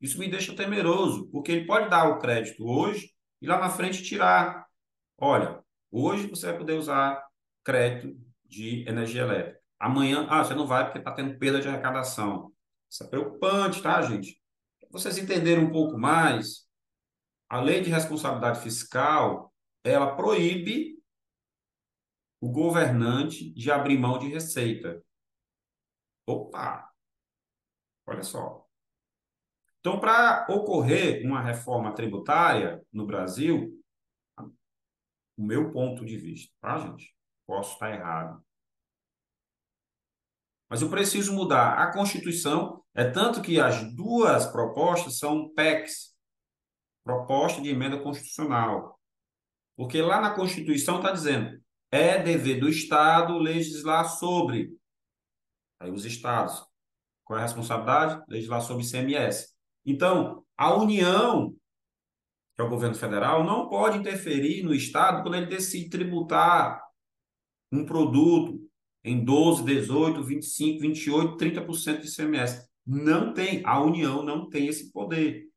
Isso 0.00 0.18
me 0.18 0.28
deixa 0.28 0.56
temeroso, 0.56 1.28
porque 1.30 1.52
ele 1.52 1.66
pode 1.66 1.88
dar 1.88 2.08
o 2.08 2.18
crédito 2.18 2.66
hoje 2.66 3.12
e 3.40 3.46
lá 3.46 3.60
na 3.60 3.70
frente 3.70 4.02
tirar. 4.02 4.66
Olha, 5.16 5.62
Hoje 5.94 6.26
você 6.26 6.46
vai 6.46 6.56
poder 6.56 6.72
usar 6.72 7.22
crédito 7.62 8.18
de 8.52 8.86
energia 8.86 9.22
elétrica. 9.22 9.58
Amanhã, 9.80 10.26
ah, 10.28 10.44
você 10.44 10.54
não 10.54 10.66
vai 10.66 10.84
porque 10.84 10.98
está 10.98 11.10
tendo 11.10 11.38
perda 11.38 11.60
de 11.60 11.68
arrecadação. 11.68 12.52
Isso 12.90 13.02
é 13.02 13.08
preocupante, 13.08 13.82
tá, 13.82 14.00
gente? 14.02 14.40
vocês 14.90 15.16
entenderem 15.16 15.64
um 15.64 15.72
pouco 15.72 15.98
mais, 15.98 16.68
a 17.48 17.58
lei 17.58 17.80
de 17.80 17.88
responsabilidade 17.88 18.60
fiscal, 18.60 19.50
ela 19.82 20.14
proíbe 20.14 21.02
o 22.42 22.50
governante 22.50 23.50
de 23.54 23.70
abrir 23.70 23.98
mão 23.98 24.18
de 24.18 24.28
receita. 24.28 25.02
Opa! 26.26 26.92
Olha 28.06 28.22
só. 28.22 28.66
Então, 29.80 29.98
para 29.98 30.46
ocorrer 30.50 31.24
uma 31.26 31.40
reforma 31.40 31.94
tributária 31.94 32.84
no 32.92 33.06
Brasil, 33.06 33.82
o 35.38 35.42
meu 35.42 35.72
ponto 35.72 36.04
de 36.04 36.18
vista, 36.18 36.54
tá, 36.60 36.78
gente? 36.78 37.16
Posso 37.46 37.74
estar 37.74 37.90
errado. 37.90 38.42
Mas 40.68 40.80
eu 40.80 40.88
preciso 40.88 41.34
mudar 41.34 41.74
a 41.74 41.92
Constituição, 41.92 42.82
é 42.94 43.04
tanto 43.04 43.42
que 43.42 43.60
as 43.60 43.94
duas 43.94 44.46
propostas 44.46 45.18
são 45.18 45.52
PECs, 45.52 46.14
proposta 47.04 47.60
de 47.60 47.68
emenda 47.68 48.00
constitucional. 48.00 48.98
Porque 49.76 50.00
lá 50.00 50.20
na 50.20 50.34
Constituição 50.34 50.96
está 50.96 51.12
dizendo, 51.12 51.62
é 51.90 52.22
dever 52.22 52.58
do 52.58 52.68
Estado 52.68 53.36
legislar 53.38 54.08
sobre. 54.08 54.74
Aí 55.78 55.90
os 55.90 56.04
estados. 56.04 56.64
Qual 57.24 57.38
é 57.38 57.42
a 57.42 57.44
responsabilidade? 57.44 58.24
Legislar 58.28 58.62
sobre 58.62 58.84
ICMS. 58.84 59.52
Então, 59.84 60.44
a 60.56 60.74
União 60.74 61.54
que 62.54 62.60
é 62.60 62.64
o 62.64 62.68
governo 62.68 62.94
federal, 62.94 63.44
não 63.44 63.68
pode 63.68 63.98
interferir 63.98 64.62
no 64.62 64.74
Estado 64.74 65.22
quando 65.22 65.36
ele 65.36 65.46
decide 65.46 65.88
tributar 65.88 66.82
um 67.72 67.84
produto 67.84 68.60
em 69.02 69.24
12, 69.24 69.64
18, 69.64 70.22
25, 70.22 70.80
28, 70.80 71.36
30% 71.36 72.00
de 72.00 72.08
ICMS. 72.08 72.68
Não 72.86 73.32
tem, 73.32 73.62
a 73.64 73.80
União 73.80 74.22
não 74.22 74.48
tem 74.48 74.66
esse 74.66 74.92
poder. 74.92 75.48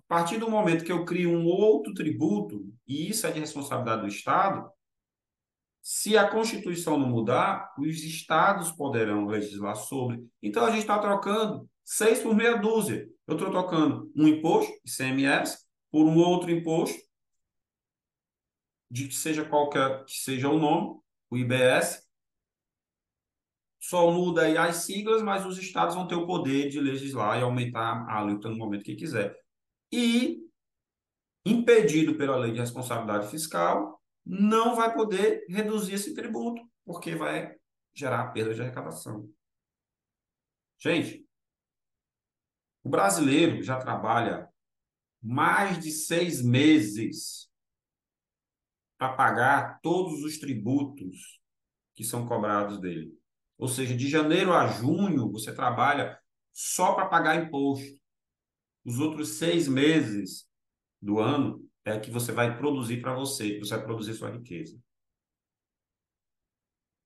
A 0.00 0.16
partir 0.16 0.38
do 0.38 0.50
momento 0.50 0.84
que 0.84 0.92
eu 0.92 1.04
crio 1.04 1.30
um 1.30 1.46
outro 1.46 1.94
tributo, 1.94 2.66
e 2.86 3.08
isso 3.08 3.26
é 3.26 3.32
de 3.32 3.40
responsabilidade 3.40 4.02
do 4.02 4.08
Estado, 4.08 4.70
se 5.82 6.16
a 6.16 6.28
Constituição 6.28 6.98
não 6.98 7.08
mudar, 7.08 7.72
os 7.78 8.02
estados 8.02 8.72
poderão 8.72 9.26
legislar 9.26 9.76
sobre. 9.76 10.26
Então 10.42 10.64
a 10.64 10.70
gente 10.70 10.80
está 10.80 10.98
trocando 10.98 11.68
seis 11.84 12.20
por 12.20 12.34
meia 12.34 12.56
dúzia. 12.56 13.06
Eu 13.26 13.36
estou 13.36 13.50
trocando 13.50 14.10
um 14.16 14.26
imposto, 14.26 14.72
ICMS, 14.86 15.58
por 15.90 16.06
um 16.06 16.16
outro 16.16 16.50
imposto, 16.50 16.98
de 18.94 19.08
que 19.08 19.14
seja 19.16 19.44
qualquer 19.44 20.04
que 20.04 20.12
seja 20.12 20.48
o 20.48 20.56
nome, 20.56 21.00
o 21.28 21.36
IBS. 21.36 22.08
Só 23.80 24.08
muda 24.12 24.42
aí 24.42 24.56
as 24.56 24.76
siglas, 24.76 25.20
mas 25.20 25.44
os 25.44 25.58
estados 25.58 25.96
vão 25.96 26.06
ter 26.06 26.14
o 26.14 26.28
poder 26.28 26.68
de 26.68 26.78
legislar 26.78 27.36
e 27.36 27.42
aumentar 27.42 28.08
a 28.08 28.20
alíquota 28.20 28.50
no 28.50 28.56
momento 28.56 28.84
que 28.84 28.94
quiser. 28.94 29.36
E, 29.90 30.48
impedido 31.44 32.14
pela 32.14 32.36
lei 32.36 32.52
de 32.52 32.60
responsabilidade 32.60 33.26
fiscal, 33.26 34.00
não 34.24 34.76
vai 34.76 34.94
poder 34.94 35.44
reduzir 35.48 35.94
esse 35.94 36.14
tributo, 36.14 36.62
porque 36.84 37.16
vai 37.16 37.52
gerar 37.92 38.28
perda 38.28 38.54
de 38.54 38.62
arrecadação. 38.62 39.28
Gente, 40.78 41.26
o 42.84 42.88
brasileiro 42.88 43.60
já 43.60 43.76
trabalha 43.76 44.48
mais 45.20 45.82
de 45.82 45.90
seis 45.90 46.40
meses 46.40 47.52
para 48.98 49.12
pagar 49.12 49.80
todos 49.80 50.22
os 50.22 50.38
tributos 50.38 51.40
que 51.94 52.04
são 52.04 52.26
cobrados 52.26 52.80
dele. 52.80 53.12
Ou 53.56 53.68
seja, 53.68 53.96
de 53.96 54.08
janeiro 54.08 54.52
a 54.52 54.66
junho, 54.66 55.30
você 55.30 55.54
trabalha 55.54 56.18
só 56.52 56.94
para 56.94 57.06
pagar 57.06 57.42
imposto. 57.42 57.98
Os 58.84 58.98
outros 58.98 59.30
seis 59.38 59.66
meses 59.68 60.46
do 61.00 61.18
ano 61.18 61.64
é 61.84 61.98
que 61.98 62.10
você 62.10 62.32
vai 62.32 62.56
produzir 62.56 63.00
para 63.00 63.14
você, 63.14 63.58
você 63.58 63.76
vai 63.76 63.84
produzir 63.84 64.14
sua 64.14 64.30
riqueza. 64.30 64.78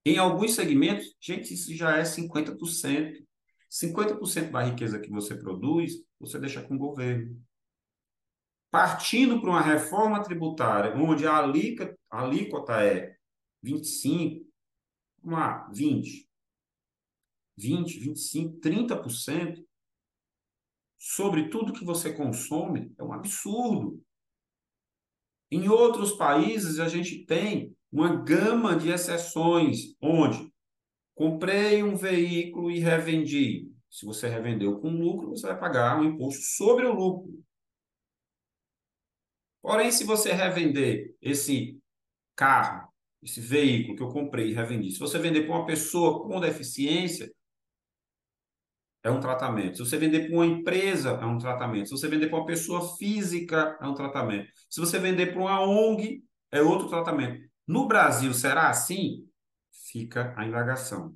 Em 0.05 0.17
alguns 0.17 0.55
segmentos, 0.55 1.15
gente, 1.21 1.53
isso 1.53 1.75
já 1.75 1.99
é 1.99 2.05
50%. 2.05 3.27
50% 3.71 4.51
da 4.51 4.63
riqueza 4.63 4.99
que 4.99 5.11
você 5.11 5.37
produz, 5.37 5.93
você 6.19 6.39
deixa 6.39 6.63
com 6.63 6.75
o 6.75 6.79
governo. 6.79 7.39
Partindo 8.71 9.41
para 9.41 9.51
uma 9.51 9.63
reforma 9.63 10.23
tributária, 10.23 10.95
onde 10.95 11.27
a 11.27 11.39
alíquota, 11.39 11.97
a 12.11 12.21
alíquota 12.23 12.73
é 12.85 13.17
25, 13.63 14.47
vamos 15.23 15.39
lá, 15.39 15.69
20, 15.73 16.29
20, 17.57 17.99
25, 17.99 18.61
30% 18.61 19.65
sobre 20.99 21.49
tudo 21.49 21.73
que 21.73 21.85
você 21.85 22.13
consome, 22.13 22.93
é 22.99 23.03
um 23.03 23.13
absurdo. 23.13 24.03
Em 25.51 25.69
outros 25.69 26.13
países, 26.13 26.79
a 26.79 26.89
gente 26.89 27.25
tem 27.25 27.75
uma 27.91 28.23
gama 28.23 28.77
de 28.77 28.91
exceções, 28.91 29.97
onde 30.01 30.53
comprei 31.15 31.83
um 31.83 31.97
veículo 31.97 32.71
e 32.71 32.79
revendi. 32.79 33.73
Se 33.91 34.05
você 34.05 34.29
revendeu 34.29 34.79
com 34.79 34.91
lucro, 34.91 35.31
você 35.31 35.47
vai 35.47 35.59
pagar 35.59 35.99
um 35.99 36.05
imposto 36.05 36.43
sobre 36.43 36.85
o 36.85 36.93
lucro. 36.93 37.43
Porém, 39.63 39.91
se 39.91 40.05
você 40.05 40.33
revender 40.33 41.15
esse 41.21 41.79
carro, 42.37 42.89
esse 43.23 43.41
veículo 43.41 43.97
que 43.97 44.03
eu 44.03 44.09
comprei 44.09 44.51
e 44.51 44.55
revendi, 44.55 44.91
se 44.93 44.99
você 44.99 45.19
vender 45.19 45.43
para 45.43 45.57
uma 45.57 45.67
pessoa 45.67 46.23
com 46.23 46.41
deficiência, 46.41 47.31
é 49.03 49.11
um 49.11 49.21
tratamento. 49.21 49.77
Se 49.77 49.85
você 49.85 49.97
vender 49.97 50.27
para 50.27 50.35
uma 50.35 50.47
empresa, 50.47 51.11
é 51.11 51.25
um 51.25 51.39
tratamento. 51.39 51.89
Se 51.89 51.97
você 51.97 52.09
vender 52.09 52.29
para 52.29 52.39
uma 52.39 52.47
pessoa 52.47 52.97
física, 52.97 53.79
é 53.81 53.87
um 53.87 53.95
tratamento. 53.95 54.51
Se 54.69 54.81
você 54.81 54.99
vender 54.99 55.33
para 55.33 55.41
uma 55.41 55.61
ONG, 55.61 56.23
é 56.51 56.61
outro 56.63 56.89
tratamento. 56.89 57.49
No 57.67 57.87
Brasil, 57.87 58.33
será 58.35 58.69
assim? 58.69 59.29
Fica 59.93 60.35
a 60.37 60.47
indagação. 60.47 61.15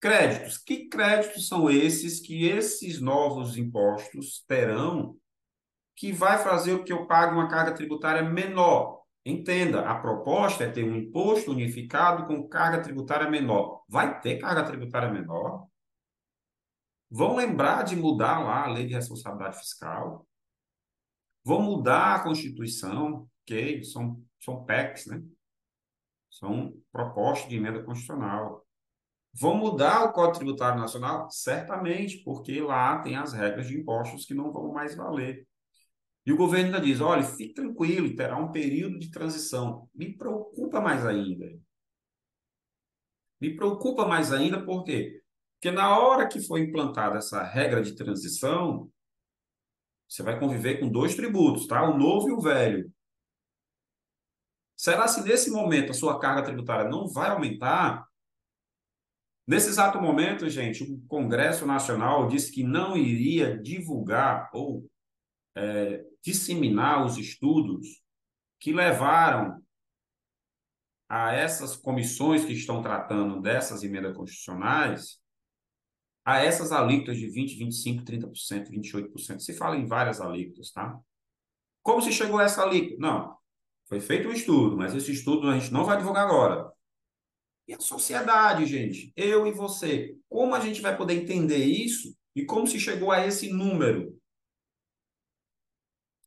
Créditos. 0.00 0.58
Que 0.58 0.88
créditos 0.88 1.48
são 1.48 1.70
esses 1.70 2.20
que 2.20 2.46
esses 2.46 3.00
novos 3.00 3.56
impostos 3.56 4.44
terão 4.46 5.16
que 5.96 6.12
vai 6.12 6.38
fazer 6.38 6.76
com 6.78 6.84
que 6.84 6.92
eu 6.92 7.06
pague 7.06 7.34
uma 7.34 7.48
carga 7.48 7.74
tributária 7.74 8.22
menor? 8.22 9.02
Entenda, 9.24 9.80
a 9.88 9.98
proposta 9.98 10.64
é 10.64 10.70
ter 10.70 10.84
um 10.84 10.94
imposto 10.94 11.50
unificado 11.50 12.26
com 12.26 12.46
carga 12.46 12.80
tributária 12.82 13.28
menor. 13.28 13.82
Vai 13.88 14.20
ter 14.20 14.38
carga 14.38 14.64
tributária 14.64 15.10
menor? 15.10 15.66
Vão 17.10 17.34
lembrar 17.34 17.82
de 17.82 17.96
mudar 17.96 18.40
lá 18.40 18.64
a 18.64 18.72
lei 18.72 18.86
de 18.86 18.94
responsabilidade 18.94 19.58
fiscal. 19.58 20.26
Vão 21.42 21.60
mudar 21.62 22.16
a 22.16 22.22
Constituição, 22.22 23.28
ok? 23.42 23.82
São, 23.82 24.22
são 24.38 24.64
PECs, 24.64 25.06
né? 25.06 25.22
São 26.30 26.74
propostas 26.92 27.48
de 27.48 27.56
emenda 27.56 27.82
constitucional. 27.82 28.66
Vão 29.32 29.56
mudar 29.56 30.04
o 30.04 30.12
Código 30.12 30.38
Tributário 30.38 30.80
Nacional? 30.80 31.30
Certamente, 31.30 32.22
porque 32.24 32.60
lá 32.60 33.00
tem 33.00 33.16
as 33.16 33.32
regras 33.32 33.66
de 33.66 33.78
impostos 33.78 34.24
que 34.24 34.34
não 34.34 34.52
vão 34.52 34.72
mais 34.72 34.94
valer. 34.94 35.46
E 36.26 36.32
o 36.32 36.36
governo 36.36 36.66
ainda 36.66 36.80
diz: 36.80 37.00
olha, 37.00 37.22
fique 37.22 37.54
tranquilo, 37.54 38.16
terá 38.16 38.36
um 38.36 38.50
período 38.50 38.98
de 38.98 39.10
transição. 39.12 39.88
Me 39.94 40.12
preocupa 40.16 40.80
mais 40.80 41.06
ainda. 41.06 41.46
Me 43.40 43.54
preocupa 43.54 44.06
mais 44.06 44.32
ainda 44.32 44.64
por 44.64 44.82
quê? 44.82 45.22
Porque 45.54 45.70
na 45.70 45.96
hora 45.98 46.28
que 46.28 46.40
for 46.40 46.58
implantada 46.58 47.18
essa 47.18 47.42
regra 47.42 47.80
de 47.80 47.94
transição, 47.94 48.90
você 50.08 50.22
vai 50.22 50.38
conviver 50.38 50.80
com 50.80 50.90
dois 50.90 51.14
tributos, 51.14 51.66
tá? 51.66 51.82
O 51.88 51.96
novo 51.96 52.28
e 52.28 52.32
o 52.32 52.40
velho. 52.40 52.92
Será 54.76 55.06
se 55.08 55.22
nesse 55.22 55.50
momento 55.50 55.90
a 55.90 55.94
sua 55.94 56.18
carga 56.18 56.42
tributária 56.42 56.90
não 56.90 57.08
vai 57.08 57.30
aumentar? 57.30 58.06
Nesse 59.46 59.68
exato 59.68 60.00
momento, 60.00 60.48
gente, 60.50 60.82
o 60.82 61.00
Congresso 61.06 61.64
Nacional 61.66 62.26
disse 62.26 62.52
que 62.52 62.64
não 62.64 62.96
iria 62.96 63.56
divulgar 63.56 64.50
ou 64.52 64.84
é, 65.56 66.04
disseminar 66.22 67.04
os 67.04 67.16
estudos 67.16 68.02
que 68.60 68.72
levaram 68.72 69.62
a 71.08 71.32
essas 71.32 71.76
comissões 71.76 72.44
que 72.44 72.52
estão 72.52 72.82
tratando 72.82 73.40
dessas 73.40 73.82
emendas 73.82 74.16
constitucionais 74.16 75.20
a 76.24 76.40
essas 76.40 76.72
alíquotas 76.72 77.16
de 77.16 77.26
20%, 77.28 78.04
25%, 78.04 78.04
30%, 78.04 78.70
28%. 78.70 79.38
Se 79.38 79.54
fala 79.54 79.76
em 79.76 79.86
várias 79.86 80.20
alíquotas, 80.20 80.72
tá? 80.72 80.98
Como 81.82 82.02
se 82.02 82.12
chegou 82.12 82.40
a 82.40 82.44
essa 82.44 82.62
alíquota? 82.62 82.96
Não. 82.98 83.36
Foi 83.88 84.00
feito 84.00 84.28
um 84.28 84.32
estudo, 84.32 84.76
mas 84.76 84.92
esse 84.92 85.12
estudo 85.12 85.48
a 85.48 85.56
gente 85.56 85.72
não 85.72 85.84
vai 85.84 85.96
divulgar 85.96 86.26
agora. 86.26 86.68
E 87.68 87.74
a 87.74 87.80
sociedade, 87.80 88.66
gente? 88.66 89.12
Eu 89.14 89.46
e 89.46 89.52
você. 89.52 90.16
Como 90.28 90.54
a 90.54 90.60
gente 90.60 90.80
vai 90.80 90.96
poder 90.96 91.14
entender 91.14 91.64
isso 91.64 92.16
e 92.34 92.44
como 92.44 92.66
se 92.66 92.80
chegou 92.80 93.12
a 93.12 93.24
esse 93.24 93.52
número? 93.52 94.15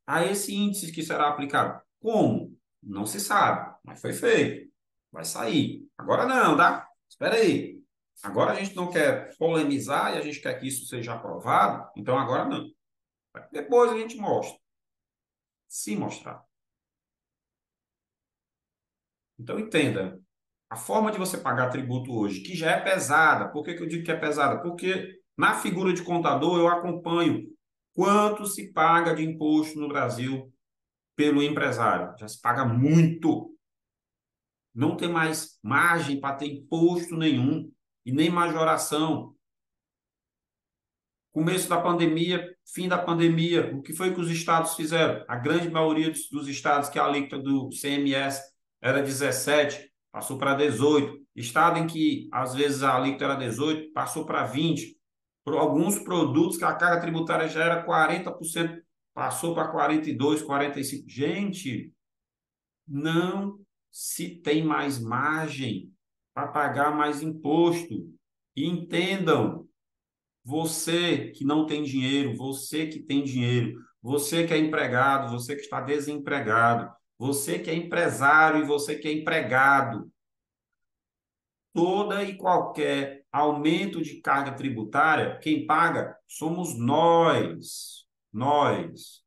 A 0.10 0.26
esse 0.26 0.56
índice 0.56 0.92
que 0.92 1.04
será 1.04 1.28
aplicado? 1.28 1.80
Como? 2.02 2.58
Não 2.82 3.06
se 3.06 3.20
sabe, 3.20 3.78
mas 3.84 4.02
foi 4.02 4.12
feito. 4.12 4.74
Vai 5.12 5.24
sair. 5.24 5.88
Agora 5.96 6.26
não, 6.26 6.58
tá? 6.58 6.90
Espera 7.08 7.36
aí. 7.36 7.80
Agora 8.24 8.54
a 8.54 8.56
gente 8.56 8.76
não 8.76 8.90
quer 8.90 9.38
polemizar 9.38 10.16
e 10.16 10.18
a 10.18 10.22
gente 10.22 10.42
quer 10.42 10.60
que 10.60 10.68
isso 10.68 10.88
seja 10.88 11.14
aprovado, 11.14 11.92
então 11.96 12.18
agora 12.18 12.46
não. 12.46 12.68
Depois 13.52 13.92
a 13.92 14.00
gente 14.00 14.18
mostra. 14.18 14.60
Se 15.68 15.96
mostrar. 15.96 16.44
Então 19.38 19.60
entenda, 19.60 20.20
a 20.72 20.76
forma 20.76 21.12
de 21.12 21.20
você 21.20 21.38
pagar 21.38 21.70
tributo 21.70 22.12
hoje, 22.18 22.42
que 22.42 22.56
já 22.56 22.72
é 22.72 22.82
pesada, 22.82 23.50
por 23.50 23.64
que, 23.64 23.76
que 23.76 23.84
eu 23.84 23.88
digo 23.88 24.04
que 24.04 24.12
é 24.12 24.18
pesada? 24.18 24.60
Porque 24.60 25.22
na 25.38 25.54
figura 25.54 25.94
de 25.94 26.02
contador 26.02 26.58
eu 26.58 26.68
acompanho 26.68 27.48
quanto 28.00 28.46
se 28.46 28.72
paga 28.72 29.14
de 29.14 29.26
imposto 29.26 29.78
no 29.78 29.90
Brasil 29.90 30.50
pelo 31.18 31.44
empresário. 31.44 32.18
Já 32.18 32.30
se 32.30 32.40
paga 32.40 32.64
muito. 32.64 33.54
Não 34.74 34.96
tem 34.96 35.10
mais 35.10 35.60
margem 35.62 36.18
para 36.18 36.38
ter 36.38 36.46
imposto 36.46 37.18
nenhum 37.18 37.70
e 38.06 38.14
nem 38.14 38.30
majoração. 38.30 39.36
Começo 41.34 41.68
da 41.68 41.82
pandemia, 41.82 42.50
fim 42.74 42.88
da 42.88 42.98
pandemia, 42.98 43.76
o 43.76 43.82
que 43.82 43.92
foi 43.92 44.14
que 44.14 44.22
os 44.22 44.32
estados 44.32 44.76
fizeram? 44.76 45.26
A 45.28 45.36
grande 45.36 45.70
maioria 45.70 46.10
dos, 46.10 46.30
dos 46.30 46.48
estados 46.48 46.88
que 46.88 46.98
a 46.98 47.04
alíquota 47.04 47.38
do 47.38 47.68
CMS 47.70 48.40
era 48.82 49.02
17, 49.02 49.92
passou 50.10 50.38
para 50.38 50.56
18. 50.56 51.20
Estado 51.36 51.78
em 51.80 51.86
que 51.86 52.30
às 52.32 52.56
vezes 52.56 52.82
a 52.82 52.96
alíquota 52.96 53.26
era 53.26 53.36
18, 53.36 53.92
passou 53.92 54.26
para 54.26 54.46
20. 54.46 54.98
Por 55.44 55.56
alguns 55.56 56.00
produtos 56.00 56.58
que 56.58 56.64
a 56.64 56.76
carga 56.76 57.02
tributária 57.02 57.48
já 57.48 57.64
era 57.64 57.86
40%, 57.86 58.82
passou 59.14 59.54
para 59.54 59.68
42, 59.70 60.42
45. 60.42 61.10
Gente, 61.10 61.94
não 62.88 63.60
se 63.92 64.30
tem 64.30 64.64
mais 64.64 65.00
margem 65.00 65.92
para 66.34 66.48
pagar 66.48 66.96
mais 66.96 67.22
imposto. 67.22 68.14
Entendam, 68.56 69.68
você 70.44 71.32
que 71.32 71.44
não 71.44 71.66
tem 71.66 71.84
dinheiro, 71.84 72.36
você 72.36 72.88
que 72.88 73.00
tem 73.00 73.24
dinheiro, 73.24 73.80
você 74.02 74.46
que 74.48 74.54
é 74.54 74.58
empregado, 74.58 75.32
você 75.32 75.56
que 75.56 75.62
está 75.62 75.82
desempregado, 75.82 76.94
você 77.18 77.60
que 77.60 77.70
é 77.70 77.76
empresário 77.76 78.64
e 78.64 78.68
você 78.68 78.96
que 78.96 79.08
é 79.08 79.12
empregado, 79.12 80.10
toda 81.74 82.24
e 82.24 82.38
qualquer 82.38 83.19
aumento 83.32 84.02
de 84.02 84.22
carga 84.22 84.56
tributária, 84.56 85.38
quem 85.40 85.66
paga 85.66 86.18
somos 86.28 86.78
nós. 86.78 88.08
Nós. 88.32 89.24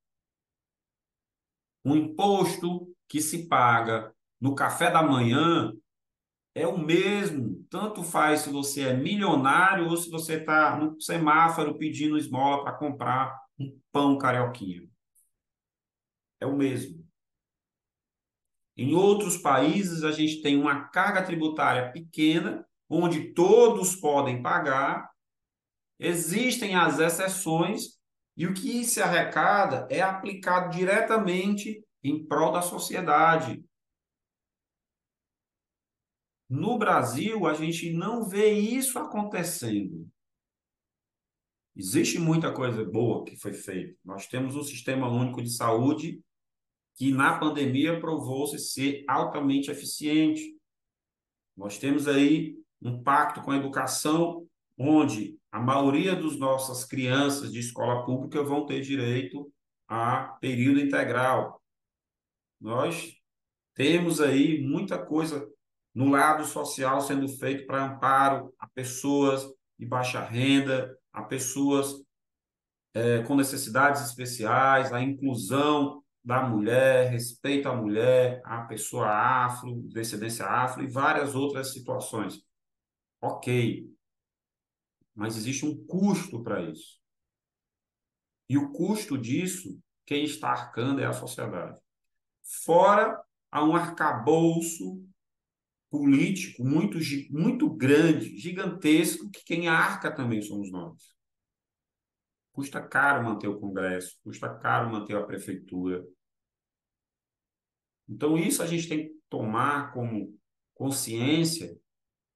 O 1.84 1.96
imposto 1.96 2.94
que 3.08 3.20
se 3.20 3.48
paga 3.48 4.14
no 4.40 4.54
café 4.54 4.90
da 4.90 5.02
manhã 5.02 5.72
é 6.54 6.66
o 6.66 6.78
mesmo. 6.78 7.64
Tanto 7.70 8.02
faz 8.02 8.40
se 8.40 8.50
você 8.50 8.82
é 8.82 8.94
milionário 8.94 9.88
ou 9.88 9.96
se 9.96 10.10
você 10.10 10.34
está 10.34 10.76
no 10.76 11.00
semáforo 11.00 11.76
pedindo 11.78 12.18
esmola 12.18 12.62
para 12.62 12.76
comprar 12.76 13.40
um 13.58 13.78
pão 13.90 14.18
carioquinho. 14.18 14.90
É 16.40 16.46
o 16.46 16.56
mesmo. 16.56 17.06
Em 18.76 18.94
outros 18.94 19.36
países, 19.36 20.02
a 20.02 20.10
gente 20.10 20.40
tem 20.42 20.58
uma 20.58 20.88
carga 20.88 21.22
tributária 21.22 21.92
pequena, 21.92 22.66
onde 22.92 23.32
todos 23.32 23.96
podem 23.96 24.42
pagar. 24.42 25.10
Existem 25.98 26.74
as 26.74 26.98
exceções, 26.98 27.98
e 28.36 28.46
o 28.46 28.54
que 28.54 28.84
se 28.84 29.00
arrecada 29.00 29.86
é 29.90 30.00
aplicado 30.00 30.70
diretamente 30.70 31.84
em 32.02 32.24
prol 32.26 32.52
da 32.52 32.62
sociedade. 32.62 33.64
No 36.48 36.78
Brasil, 36.78 37.46
a 37.46 37.54
gente 37.54 37.92
não 37.92 38.24
vê 38.24 38.52
isso 38.52 38.98
acontecendo. 38.98 40.06
Existe 41.74 42.18
muita 42.18 42.52
coisa 42.52 42.84
boa 42.84 43.24
que 43.24 43.36
foi 43.36 43.54
feita. 43.54 43.96
Nós 44.04 44.26
temos 44.26 44.54
um 44.56 44.62
sistema 44.62 45.08
único 45.08 45.42
de 45.42 45.50
saúde 45.50 46.22
que 46.94 47.10
na 47.10 47.38
pandemia 47.38 47.98
provou-se 48.00 48.58
ser 48.58 49.04
altamente 49.08 49.70
eficiente. 49.70 50.58
Nós 51.56 51.78
temos 51.78 52.06
aí 52.06 52.61
um 52.82 53.02
pacto 53.02 53.42
com 53.42 53.50
a 53.50 53.56
educação, 53.56 54.46
onde 54.78 55.38
a 55.50 55.60
maioria 55.60 56.16
das 56.16 56.36
nossas 56.36 56.84
crianças 56.84 57.52
de 57.52 57.60
escola 57.60 58.04
pública 58.04 58.42
vão 58.42 58.66
ter 58.66 58.80
direito 58.80 59.52
a 59.86 60.36
período 60.40 60.80
integral. 60.80 61.62
Nós 62.60 63.14
temos 63.74 64.20
aí 64.20 64.62
muita 64.62 64.98
coisa 64.98 65.46
no 65.94 66.08
lado 66.08 66.44
social 66.44 67.00
sendo 67.00 67.28
feito 67.28 67.66
para 67.66 67.84
amparo 67.84 68.54
a 68.58 68.66
pessoas 68.66 69.46
de 69.78 69.86
baixa 69.86 70.20
renda, 70.20 70.96
a 71.12 71.22
pessoas 71.22 72.02
é, 72.94 73.22
com 73.22 73.36
necessidades 73.36 74.02
especiais, 74.02 74.92
a 74.92 75.02
inclusão 75.02 76.02
da 76.24 76.42
mulher, 76.42 77.10
respeito 77.10 77.68
à 77.68 77.74
mulher, 77.74 78.40
à 78.44 78.62
pessoa 78.62 79.08
afro, 79.08 79.82
descendência 79.92 80.46
afro 80.46 80.82
e 80.82 80.86
várias 80.86 81.34
outras 81.34 81.72
situações. 81.72 82.40
Ok, 83.24 83.88
mas 85.14 85.36
existe 85.36 85.64
um 85.64 85.86
custo 85.86 86.42
para 86.42 86.60
isso. 86.60 87.00
E 88.48 88.58
o 88.58 88.72
custo 88.72 89.16
disso, 89.16 89.80
quem 90.04 90.24
está 90.24 90.50
arcando 90.50 91.00
é 91.00 91.06
a 91.06 91.12
sociedade. 91.12 91.80
Fora 92.64 93.22
há 93.48 93.64
um 93.64 93.76
arcabouço 93.76 95.06
político 95.88 96.64
muito, 96.64 96.98
muito 97.30 97.70
grande, 97.70 98.36
gigantesco, 98.36 99.30
que 99.30 99.44
quem 99.44 99.68
arca 99.68 100.12
também 100.12 100.42
somos 100.42 100.72
nós. 100.72 101.14
Custa 102.50 102.82
caro 102.82 103.24
manter 103.24 103.46
o 103.46 103.60
Congresso, 103.60 104.18
custa 104.24 104.52
caro 104.58 104.90
manter 104.90 105.16
a 105.16 105.22
prefeitura. 105.22 106.04
Então, 108.08 108.36
isso 108.36 108.64
a 108.64 108.66
gente 108.66 108.88
tem 108.88 109.06
que 109.06 109.14
tomar 109.30 109.92
como 109.92 110.36
consciência 110.74 111.80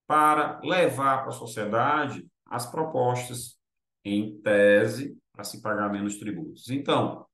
para 0.07 0.61
levar 0.63 1.19
para 1.19 1.29
a 1.29 1.33
sociedade 1.33 2.27
as 2.47 2.71
propostas, 2.71 3.59
em 4.05 4.41
tese, 4.41 5.19
para 5.33 5.45
se 5.45 5.61
pagar 5.61 5.91
menos 5.91 6.17
tributos. 6.17 6.71
Então, 6.71 7.27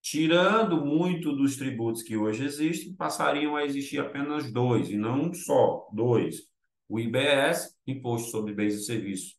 tirando 0.00 0.84
muito 0.84 1.34
dos 1.34 1.56
tributos 1.56 2.02
que 2.02 2.16
hoje 2.16 2.44
existem, 2.44 2.94
passariam 2.94 3.56
a 3.56 3.64
existir 3.64 3.98
apenas 3.98 4.52
dois, 4.52 4.88
e 4.88 4.96
não 4.96 5.24
um 5.24 5.34
só, 5.34 5.88
dois. 5.92 6.42
O 6.88 7.00
IBS, 7.00 7.76
Imposto 7.86 8.30
sobre 8.30 8.54
Bens 8.54 8.74
e 8.74 8.84
Serviços, 8.84 9.36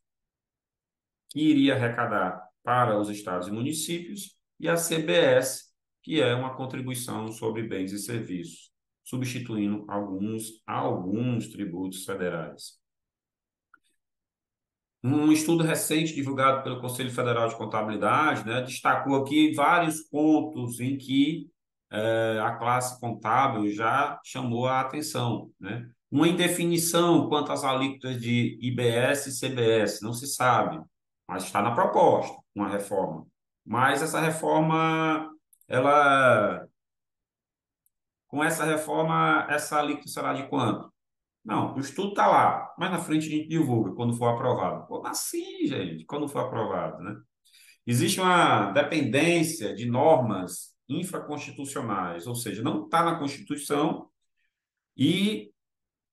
que 1.29 1.39
iria 1.39 1.75
arrecadar 1.75 2.45
para 2.63 2.99
os 2.99 3.09
estados 3.09 3.47
e 3.47 3.51
municípios, 3.51 4.37
e 4.59 4.67
a 4.67 4.75
CBS, 4.75 5.71
que 6.01 6.21
é 6.21 6.33
uma 6.33 6.55
contribuição 6.55 7.31
sobre 7.31 7.63
bens 7.63 7.91
e 7.91 7.99
serviços, 7.99 8.71
substituindo 9.07 9.85
alguns, 9.87 10.61
alguns 10.67 11.47
tributos 11.47 12.03
federais. 12.03 12.77
Um 15.01 15.31
estudo 15.31 15.63
recente 15.63 16.13
divulgado 16.13 16.63
pelo 16.63 16.81
Conselho 16.81 17.09
Federal 17.09 17.47
de 17.47 17.55
Contabilidade 17.55 18.45
né, 18.45 18.61
destacou 18.61 19.15
aqui 19.15 19.53
vários 19.53 20.01
pontos 20.01 20.81
em 20.81 20.97
que 20.97 21.49
é, 21.89 22.39
a 22.43 22.55
classe 22.57 22.99
contábil 22.99 23.71
já 23.71 24.19
chamou 24.25 24.67
a 24.67 24.81
atenção. 24.81 25.49
Né? 25.57 25.89
Uma 26.11 26.27
indefinição 26.27 27.29
quanto 27.29 27.53
às 27.53 27.63
alíquotas 27.63 28.19
de 28.19 28.59
IBS 28.61 29.27
e 29.27 29.39
CBS, 29.39 30.01
não 30.01 30.11
se 30.11 30.27
sabe, 30.27 30.83
mas 31.25 31.43
está 31.43 31.61
na 31.61 31.71
proposta 31.71 32.35
uma 32.53 32.67
reforma. 32.67 33.25
Mas 33.65 34.01
essa 34.01 34.19
reforma, 34.19 35.29
ela. 35.67 36.67
Com 38.27 38.43
essa 38.43 38.65
reforma, 38.65 39.47
essa 39.49 39.79
alíquota 39.79 40.09
será 40.09 40.33
de 40.33 40.47
quanto? 40.47 40.91
Não, 41.45 41.75
o 41.75 41.79
estudo 41.79 42.09
está 42.09 42.27
lá, 42.27 42.73
mas 42.77 42.91
na 42.91 42.99
frente 42.99 43.27
a 43.27 43.29
gente 43.29 43.47
divulga 43.47 43.93
quando 43.93 44.13
for 44.13 44.27
aprovado. 44.27 44.85
Como 44.87 45.07
assim, 45.07 45.65
gente? 45.65 46.05
Quando 46.05 46.27
for 46.27 46.39
aprovado, 46.39 47.01
né? 47.01 47.15
Existe 47.85 48.19
uma 48.19 48.71
dependência 48.71 49.73
de 49.73 49.85
normas 49.85 50.75
infraconstitucionais, 50.89 52.27
ou 52.27 52.35
seja, 52.35 52.61
não 52.61 52.83
está 52.83 53.03
na 53.03 53.17
Constituição 53.17 54.09
e 54.95 55.51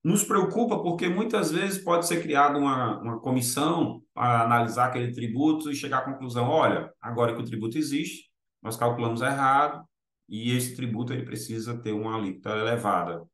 nos 0.04 0.22
preocupa 0.22 0.80
porque 0.80 1.08
muitas 1.08 1.50
vezes 1.50 1.82
pode 1.82 2.06
ser 2.06 2.22
criada 2.22 2.58
uma, 2.58 3.00
uma 3.00 3.20
comissão 3.20 4.02
para 4.12 4.42
analisar 4.42 4.86
aquele 4.86 5.12
tributo 5.12 5.70
e 5.70 5.74
chegar 5.74 5.98
à 5.98 6.04
conclusão, 6.04 6.48
olha, 6.48 6.92
agora 7.00 7.34
que 7.34 7.40
o 7.40 7.44
tributo 7.44 7.76
existe, 7.76 8.30
nós 8.62 8.76
calculamos 8.76 9.20
errado 9.20 9.84
e 10.28 10.52
esse 10.56 10.74
tributo 10.74 11.12
ele 11.12 11.24
precisa 11.24 11.80
ter 11.80 11.92
uma 11.92 12.16
alíquota 12.16 12.50
elevada. 12.50 13.26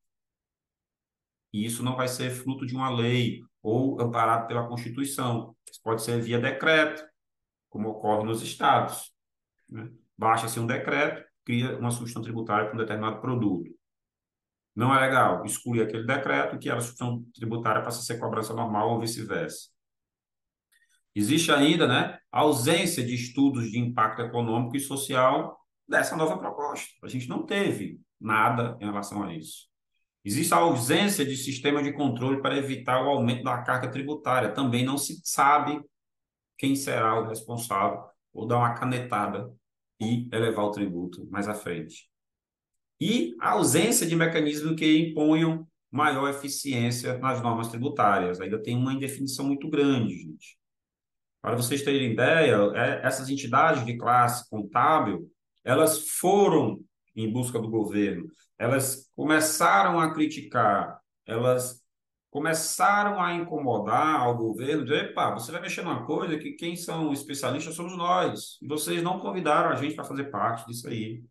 E 1.52 1.64
isso 1.64 1.82
não 1.82 1.96
vai 1.96 2.08
ser 2.08 2.30
fruto 2.30 2.66
de 2.66 2.74
uma 2.74 2.90
lei 2.90 3.42
ou 3.62 4.00
amparado 4.00 4.46
pela 4.46 4.66
Constituição. 4.66 5.56
Isso 5.70 5.80
pode 5.82 6.02
ser 6.02 6.20
via 6.20 6.38
decreto, 6.38 7.04
como 7.68 7.88
ocorre 7.90 8.24
nos 8.24 8.42
estados. 8.42 9.12
Né? 9.68 9.90
Baixa-se 10.16 10.58
um 10.60 10.66
decreto, 10.66 11.24
cria 11.44 11.78
uma 11.78 11.90
substituição 11.90 12.22
tributária 12.22 12.66
para 12.66 12.74
um 12.74 12.78
determinado 12.78 13.20
produto. 13.20 13.70
Não 14.74 14.94
é 14.94 15.00
legal 15.00 15.44
excluir 15.44 15.82
aquele 15.82 16.06
decreto 16.06 16.58
que 16.58 16.70
era 16.70 16.80
substituição 16.80 17.24
tributária 17.34 17.82
para 17.82 17.90
ser 17.90 18.18
cobrança 18.18 18.54
normal 18.54 18.90
ou 18.90 19.00
vice-versa. 19.00 19.68
Existe 21.14 21.50
ainda 21.50 21.88
né, 21.88 22.18
a 22.30 22.40
ausência 22.40 23.04
de 23.04 23.14
estudos 23.14 23.70
de 23.70 23.78
impacto 23.78 24.22
econômico 24.22 24.76
e 24.76 24.80
social 24.80 25.59
dessa 25.90 26.16
nova 26.16 26.38
proposta. 26.38 26.88
A 27.02 27.08
gente 27.08 27.28
não 27.28 27.44
teve 27.44 28.00
nada 28.20 28.78
em 28.80 28.86
relação 28.86 29.22
a 29.22 29.34
isso. 29.34 29.68
Existe 30.24 30.54
a 30.54 30.58
ausência 30.58 31.24
de 31.24 31.36
sistema 31.36 31.82
de 31.82 31.92
controle 31.92 32.40
para 32.40 32.56
evitar 32.56 33.02
o 33.02 33.08
aumento 33.10 33.42
da 33.42 33.62
carga 33.62 33.90
tributária. 33.90 34.52
Também 34.52 34.84
não 34.84 34.96
se 34.96 35.20
sabe 35.24 35.82
quem 36.56 36.76
será 36.76 37.20
o 37.20 37.28
responsável 37.28 38.04
ou 38.32 38.46
dar 38.46 38.58
uma 38.58 38.74
canetada 38.74 39.52
e 40.00 40.28
elevar 40.32 40.64
o 40.64 40.70
tributo 40.70 41.26
mais 41.30 41.48
à 41.48 41.54
frente 41.54 42.10
e 43.00 43.34
a 43.40 43.52
ausência 43.52 44.06
de 44.06 44.14
mecanismos 44.14 44.76
que 44.76 44.98
imponham 44.98 45.66
maior 45.90 46.28
eficiência 46.28 47.18
nas 47.18 47.40
normas 47.40 47.68
tributárias. 47.68 48.40
Ainda 48.40 48.62
tem 48.62 48.76
uma 48.76 48.92
indefinição 48.92 49.46
muito 49.46 49.68
grande, 49.68 50.16
gente. 50.18 50.58
Para 51.40 51.56
vocês 51.56 51.82
terem 51.82 52.12
ideia, 52.12 52.56
é, 52.74 53.06
essas 53.06 53.30
entidades 53.30 53.84
de 53.86 53.96
classe 53.96 54.48
contábil, 54.50 55.30
elas 55.64 56.08
foram 56.08 56.80
em 57.14 57.30
busca 57.32 57.58
do 57.58 57.68
governo, 57.68 58.28
elas 58.58 59.10
começaram 59.14 59.98
a 59.98 60.12
criticar, 60.12 61.00
elas 61.26 61.80
começaram 62.30 63.20
a 63.20 63.34
incomodar 63.34 64.20
ao 64.20 64.36
governo, 64.36 64.84
dizer, 64.84 65.10
epa, 65.10 65.32
você 65.32 65.50
vai 65.50 65.60
mexer 65.60 65.82
numa 65.82 66.06
coisa 66.06 66.38
que 66.38 66.52
quem 66.52 66.76
são 66.76 67.12
especialistas 67.12 67.74
somos 67.74 67.96
nós, 67.96 68.58
e 68.62 68.68
vocês 68.68 69.02
não 69.02 69.18
convidaram 69.18 69.70
a 69.70 69.74
gente 69.74 69.96
para 69.96 70.04
fazer 70.04 70.30
parte 70.30 70.66
disso 70.66 70.88
aí. 70.88 71.24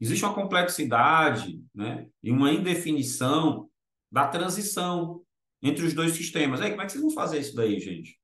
Existe 0.00 0.24
uma 0.24 0.34
complexidade 0.34 1.62
né, 1.74 2.08
e 2.22 2.32
uma 2.32 2.50
indefinição 2.50 3.70
da 4.10 4.26
transição 4.26 5.22
entre 5.62 5.84
os 5.84 5.94
dois 5.94 6.12
sistemas. 6.12 6.60
Aí, 6.60 6.70
como 6.70 6.82
é 6.82 6.86
que 6.86 6.92
vocês 6.92 7.02
vão 7.02 7.12
fazer 7.12 7.38
isso 7.38 7.54
daí, 7.54 7.78
gente? 7.78 8.18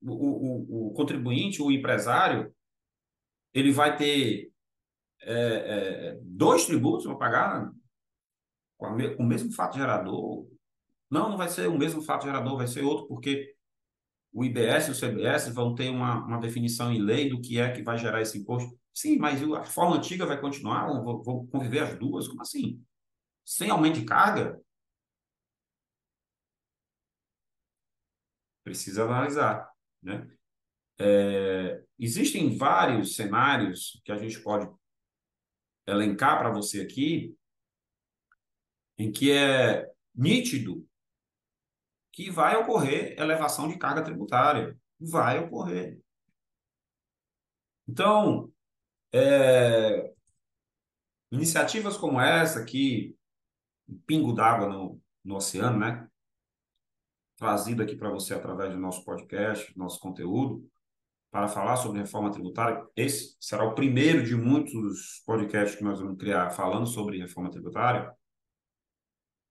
O, 0.00 0.12
o, 0.12 0.88
o 0.88 0.92
contribuinte, 0.92 1.60
o 1.60 1.72
empresário, 1.72 2.53
ele 3.54 3.70
vai 3.70 3.96
ter 3.96 4.52
é, 5.22 5.32
é, 5.32 6.18
dois 6.22 6.66
tributos 6.66 7.06
para 7.06 7.16
pagar 7.16 7.72
com, 8.76 8.88
com 9.16 9.22
o 9.22 9.26
mesmo 9.26 9.52
fato 9.52 9.78
gerador. 9.78 10.46
Não, 11.10 11.30
não 11.30 11.36
vai 11.36 11.48
ser 11.48 11.68
o 11.68 11.78
mesmo 11.78 12.02
fato 12.02 12.24
gerador, 12.24 12.56
vai 12.56 12.66
ser 12.66 12.82
outro, 12.82 13.06
porque 13.06 13.54
o 14.32 14.44
IBS 14.44 14.88
e 14.88 14.90
o 14.90 14.94
CBS 14.94 15.48
vão 15.50 15.74
ter 15.74 15.88
uma, 15.88 16.26
uma 16.26 16.40
definição 16.40 16.92
em 16.92 17.00
lei 17.00 17.28
do 17.30 17.40
que 17.40 17.60
é 17.60 17.70
que 17.70 17.82
vai 17.82 17.96
gerar 17.96 18.20
esse 18.20 18.36
imposto. 18.38 18.76
Sim, 18.92 19.16
mas 19.18 19.40
a 19.42 19.64
forma 19.64 19.96
antiga 19.96 20.26
vai 20.26 20.40
continuar? 20.40 20.88
Vou 21.02 21.46
conviver 21.48 21.80
as 21.80 21.98
duas? 21.98 22.26
Como 22.26 22.42
assim? 22.42 22.84
Sem 23.44 23.70
aumento 23.70 24.00
de 24.00 24.04
carga? 24.04 24.60
Precisa 28.64 29.04
analisar, 29.04 29.70
né? 30.02 30.26
É, 30.98 31.82
existem 31.98 32.56
vários 32.56 33.16
cenários 33.16 34.00
que 34.04 34.12
a 34.12 34.16
gente 34.16 34.40
pode 34.40 34.70
elencar 35.86 36.38
para 36.38 36.50
você 36.50 36.80
aqui, 36.80 37.36
em 38.96 39.10
que 39.10 39.32
é 39.32 39.90
nítido 40.14 40.86
que 42.12 42.30
vai 42.30 42.56
ocorrer 42.56 43.18
elevação 43.18 43.68
de 43.68 43.76
carga 43.76 44.04
tributária. 44.04 44.78
Vai 45.00 45.40
ocorrer. 45.40 46.00
Então, 47.88 48.52
é, 49.12 50.14
iniciativas 51.30 51.96
como 51.96 52.20
essa, 52.20 52.60
aqui, 52.60 53.16
um 53.88 53.98
pingo 53.98 54.32
d'água 54.32 54.68
no, 54.68 55.00
no 55.24 55.36
oceano, 55.36 55.78
né? 55.78 56.08
Trazido 57.36 57.82
aqui 57.82 57.96
para 57.96 58.10
você 58.10 58.32
através 58.32 58.72
do 58.72 58.78
nosso 58.78 59.04
podcast, 59.04 59.76
nosso 59.76 59.98
conteúdo, 59.98 60.70
para 61.34 61.48
falar 61.48 61.74
sobre 61.74 61.98
reforma 61.98 62.30
tributária. 62.30 62.86
Esse 62.94 63.36
será 63.40 63.64
o 63.64 63.74
primeiro 63.74 64.22
de 64.24 64.36
muitos 64.36 65.20
podcasts 65.26 65.76
que 65.76 65.82
nós 65.82 65.98
vamos 65.98 66.16
criar 66.16 66.48
falando 66.50 66.86
sobre 66.86 67.18
reforma 67.18 67.50
tributária. 67.50 68.14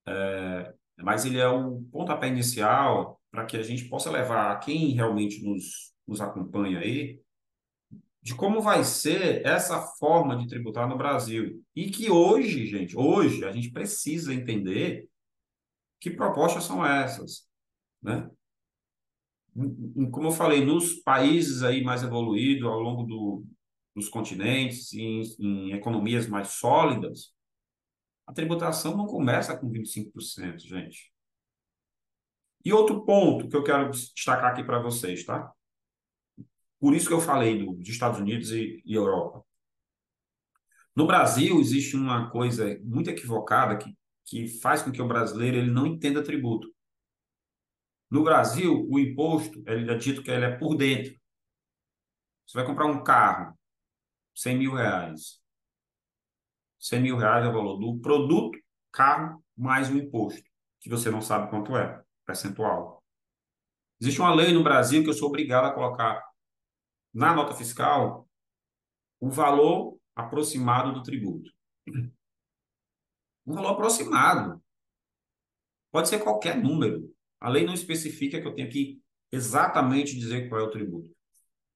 É, 0.08 0.74
mas 1.00 1.26
ele 1.26 1.40
é 1.40 1.48
o 1.50 1.82
pontapé 1.92 2.30
inicial 2.30 3.22
para 3.30 3.46
que 3.46 3.58
a 3.58 3.62
gente 3.62 3.90
possa 3.90 4.10
levar 4.10 4.54
a 4.54 4.60
quem 4.60 4.92
realmente 4.92 5.44
nos, 5.44 5.94
nos 6.08 6.22
acompanha 6.22 6.80
aí 6.80 7.20
de 8.22 8.34
como 8.34 8.62
vai 8.62 8.86
ser 8.86 9.46
essa 9.46 9.82
forma 9.82 10.38
de 10.38 10.48
tributar 10.48 10.88
no 10.88 10.98
Brasil. 10.98 11.62
E 11.76 11.92
que 11.92 12.10
hoje, 12.10 12.66
gente, 12.66 12.98
hoje 12.98 13.44
a 13.44 13.52
gente 13.52 13.70
precisa 13.72 14.34
entender 14.34 15.10
que 16.00 16.10
propostas 16.10 16.64
são 16.64 16.86
essas, 16.86 17.46
né? 18.02 18.32
Como 20.12 20.28
eu 20.28 20.32
falei, 20.32 20.66
nos 20.66 20.96
países 20.96 21.64
aí 21.64 21.84
mais 21.84 22.04
evoluídos, 22.04 22.68
ao 22.68 22.80
longo 22.80 23.04
do, 23.04 23.46
dos 23.96 24.10
continentes, 24.10 24.94
em, 24.94 25.22
em 25.40 25.72
economias 25.74 26.28
mais 26.28 26.50
sólidas, 26.50 27.34
a 28.26 28.34
tributação 28.34 28.98
não 28.98 29.06
começa 29.06 29.58
com 29.58 29.70
25%, 29.70 30.58
gente. 30.60 31.12
E 32.66 32.72
outro 32.72 33.06
ponto 33.06 33.48
que 33.50 33.56
eu 33.56 33.64
quero 33.64 33.92
destacar 33.92 34.52
aqui 34.52 34.64
para 34.64 34.82
vocês, 34.82 35.26
tá? 35.26 35.52
Por 36.80 36.96
isso 36.96 37.08
que 37.08 37.14
eu 37.14 37.22
falei 37.22 37.64
do, 37.64 37.74
dos 37.74 37.90
Estados 37.90 38.20
Unidos 38.20 38.52
e, 38.52 38.82
e 38.86 38.94
Europa. 38.94 39.46
No 40.96 41.06
Brasil, 41.06 41.60
existe 41.60 41.96
uma 41.96 42.30
coisa 42.30 42.80
muito 42.84 43.10
equivocada 43.10 43.78
que, 43.78 43.96
que 44.26 44.48
faz 44.48 44.82
com 44.82 44.92
que 44.92 45.02
o 45.02 45.08
brasileiro 45.08 45.58
ele 45.58 45.72
não 45.72 45.86
entenda 45.86 46.24
tributo. 46.24 46.73
No 48.14 48.24
Brasil, 48.24 48.88
o 48.92 49.00
imposto, 49.00 49.64
ele 49.66 49.92
é 49.92 49.98
dito 49.98 50.22
que 50.22 50.30
ele 50.30 50.46
é 50.46 50.56
por 50.56 50.76
dentro. 50.76 51.20
Você 52.46 52.60
vai 52.60 52.64
comprar 52.64 52.86
um 52.86 53.04
carro, 53.04 53.58
100 54.36 54.56
mil 54.56 54.76
reais. 54.76 55.42
100 56.78 57.02
mil 57.02 57.18
reais 57.18 57.44
é 57.44 57.48
o 57.48 57.52
valor 57.52 57.80
do 57.80 57.98
produto, 57.98 58.56
carro, 58.92 59.44
mais 59.58 59.90
o 59.90 59.98
imposto, 59.98 60.44
que 60.80 60.92
você 60.92 61.10
não 61.10 61.22
sabe 61.24 61.50
quanto 61.50 61.76
é, 61.76 62.04
percentual. 62.24 63.04
Existe 64.00 64.22
uma 64.22 64.36
lei 64.36 64.54
no 64.54 64.64
Brasil 64.64 65.02
que 65.02 65.10
eu 65.10 65.14
sou 65.14 65.30
obrigado 65.30 65.66
a 65.66 65.74
colocar 65.74 66.24
na 67.12 67.34
nota 67.34 67.56
fiscal 67.56 68.30
o 69.20 69.28
valor 69.28 69.98
aproximado 70.16 70.94
do 70.94 71.02
tributo. 71.02 71.52
Um 73.44 73.56
valor 73.56 73.72
aproximado. 73.72 74.64
Pode 75.92 76.10
ser 76.10 76.20
qualquer 76.20 76.56
número. 76.56 77.13
A 77.44 77.50
lei 77.50 77.66
não 77.66 77.74
especifica 77.74 78.40
que 78.40 78.48
eu 78.48 78.56
tenho 78.56 78.70
que 78.70 79.02
exatamente 79.30 80.18
dizer 80.18 80.48
qual 80.48 80.62
é 80.62 80.64
o 80.64 80.72
tributo. 80.72 81.14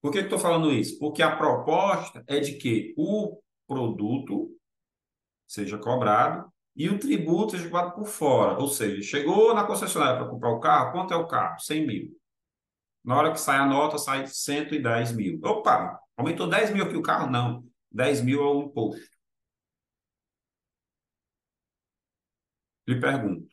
Por 0.02 0.14
que 0.14 0.20
estou 0.20 0.40
falando 0.40 0.72
isso? 0.72 0.98
Porque 0.98 1.22
a 1.22 1.36
proposta 1.36 2.24
é 2.26 2.40
de 2.40 2.54
que 2.54 2.94
o 2.98 3.42
produto 3.68 4.50
seja 5.46 5.78
cobrado 5.78 6.50
e 6.74 6.88
o 6.88 6.98
tributo 6.98 7.52
seja 7.52 7.66
cobrado 7.66 7.96
por 7.96 8.06
fora. 8.06 8.58
Ou 8.58 8.70
seja, 8.70 9.02
chegou 9.02 9.54
na 9.54 9.66
concessionária 9.66 10.18
para 10.18 10.30
comprar 10.30 10.52
o 10.52 10.62
carro, 10.62 10.94
quanto 10.94 11.14
é 11.14 11.18
o 11.18 11.28
carro? 11.28 11.60
100 11.60 11.86
mil. 11.86 12.18
Na 13.04 13.18
hora 13.18 13.34
que 13.34 13.40
sai 13.40 13.58
a 13.58 13.66
nota, 13.66 13.98
sai 13.98 14.26
110 14.26 15.12
mil. 15.12 15.40
Opa, 15.44 16.00
aumentou 16.16 16.48
10 16.48 16.72
mil 16.74 16.86
aqui 16.86 16.96
o 16.96 17.02
carro? 17.02 17.30
Não. 17.30 17.66
10 17.92 18.22
mil 18.22 18.40
é 18.42 18.46
o 18.46 18.64
imposto. 18.64 19.18
Lhe 22.88 23.00
pergunto, 23.00 23.47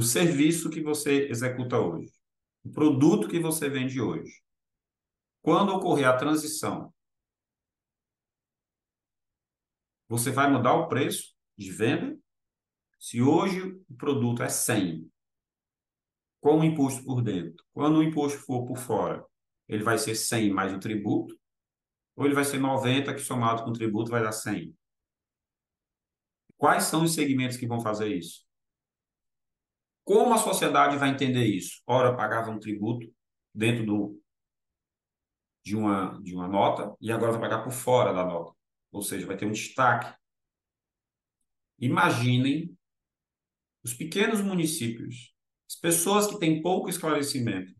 o 0.00 0.02
serviço 0.02 0.70
que 0.70 0.82
você 0.82 1.28
executa 1.28 1.78
hoje, 1.78 2.10
o 2.64 2.70
produto 2.70 3.28
que 3.28 3.38
você 3.38 3.68
vende 3.68 4.00
hoje, 4.00 4.42
quando 5.42 5.74
ocorrer 5.74 6.08
a 6.08 6.16
transição, 6.16 6.90
você 10.08 10.30
vai 10.30 10.50
mudar 10.50 10.72
o 10.72 10.88
preço 10.88 11.34
de 11.54 11.70
venda? 11.70 12.18
Se 12.98 13.20
hoje 13.20 13.78
o 13.90 13.94
produto 13.94 14.42
é 14.42 14.48
100, 14.48 15.06
com 16.40 16.60
o 16.60 16.64
imposto 16.64 17.04
por 17.04 17.20
dentro, 17.20 17.62
quando 17.70 17.98
o 17.98 18.02
imposto 18.02 18.38
for 18.38 18.64
por 18.64 18.78
fora, 18.78 19.22
ele 19.68 19.84
vai 19.84 19.98
ser 19.98 20.14
100 20.14 20.50
mais 20.50 20.72
o 20.72 20.80
tributo, 20.80 21.38
ou 22.16 22.24
ele 22.24 22.34
vai 22.34 22.44
ser 22.46 22.58
90 22.58 23.12
que 23.12 23.20
somado 23.20 23.64
com 23.64 23.68
o 23.68 23.74
tributo 23.74 24.10
vai 24.10 24.22
dar 24.22 24.32
100? 24.32 24.74
Quais 26.56 26.84
são 26.84 27.02
os 27.02 27.12
segmentos 27.12 27.58
que 27.58 27.66
vão 27.66 27.82
fazer 27.82 28.16
isso? 28.16 28.48
Como 30.10 30.34
a 30.34 30.38
sociedade 30.38 30.96
vai 30.96 31.10
entender 31.10 31.44
isso? 31.44 31.80
Ora, 31.86 32.16
pagava 32.16 32.50
um 32.50 32.58
tributo 32.58 33.06
dentro 33.54 33.86
do, 33.86 34.20
de, 35.64 35.76
uma, 35.76 36.20
de 36.20 36.34
uma 36.34 36.48
nota 36.48 36.96
e 37.00 37.12
agora 37.12 37.30
vai 37.30 37.42
pagar 37.42 37.62
por 37.62 37.70
fora 37.70 38.12
da 38.12 38.24
nota. 38.24 38.52
Ou 38.90 39.02
seja, 39.02 39.24
vai 39.24 39.36
ter 39.36 39.46
um 39.46 39.52
destaque. 39.52 40.12
Imaginem 41.78 42.76
os 43.84 43.94
pequenos 43.94 44.40
municípios, 44.40 45.32
as 45.68 45.76
pessoas 45.76 46.26
que 46.26 46.40
têm 46.40 46.60
pouco 46.60 46.90
esclarecimento 46.90 47.72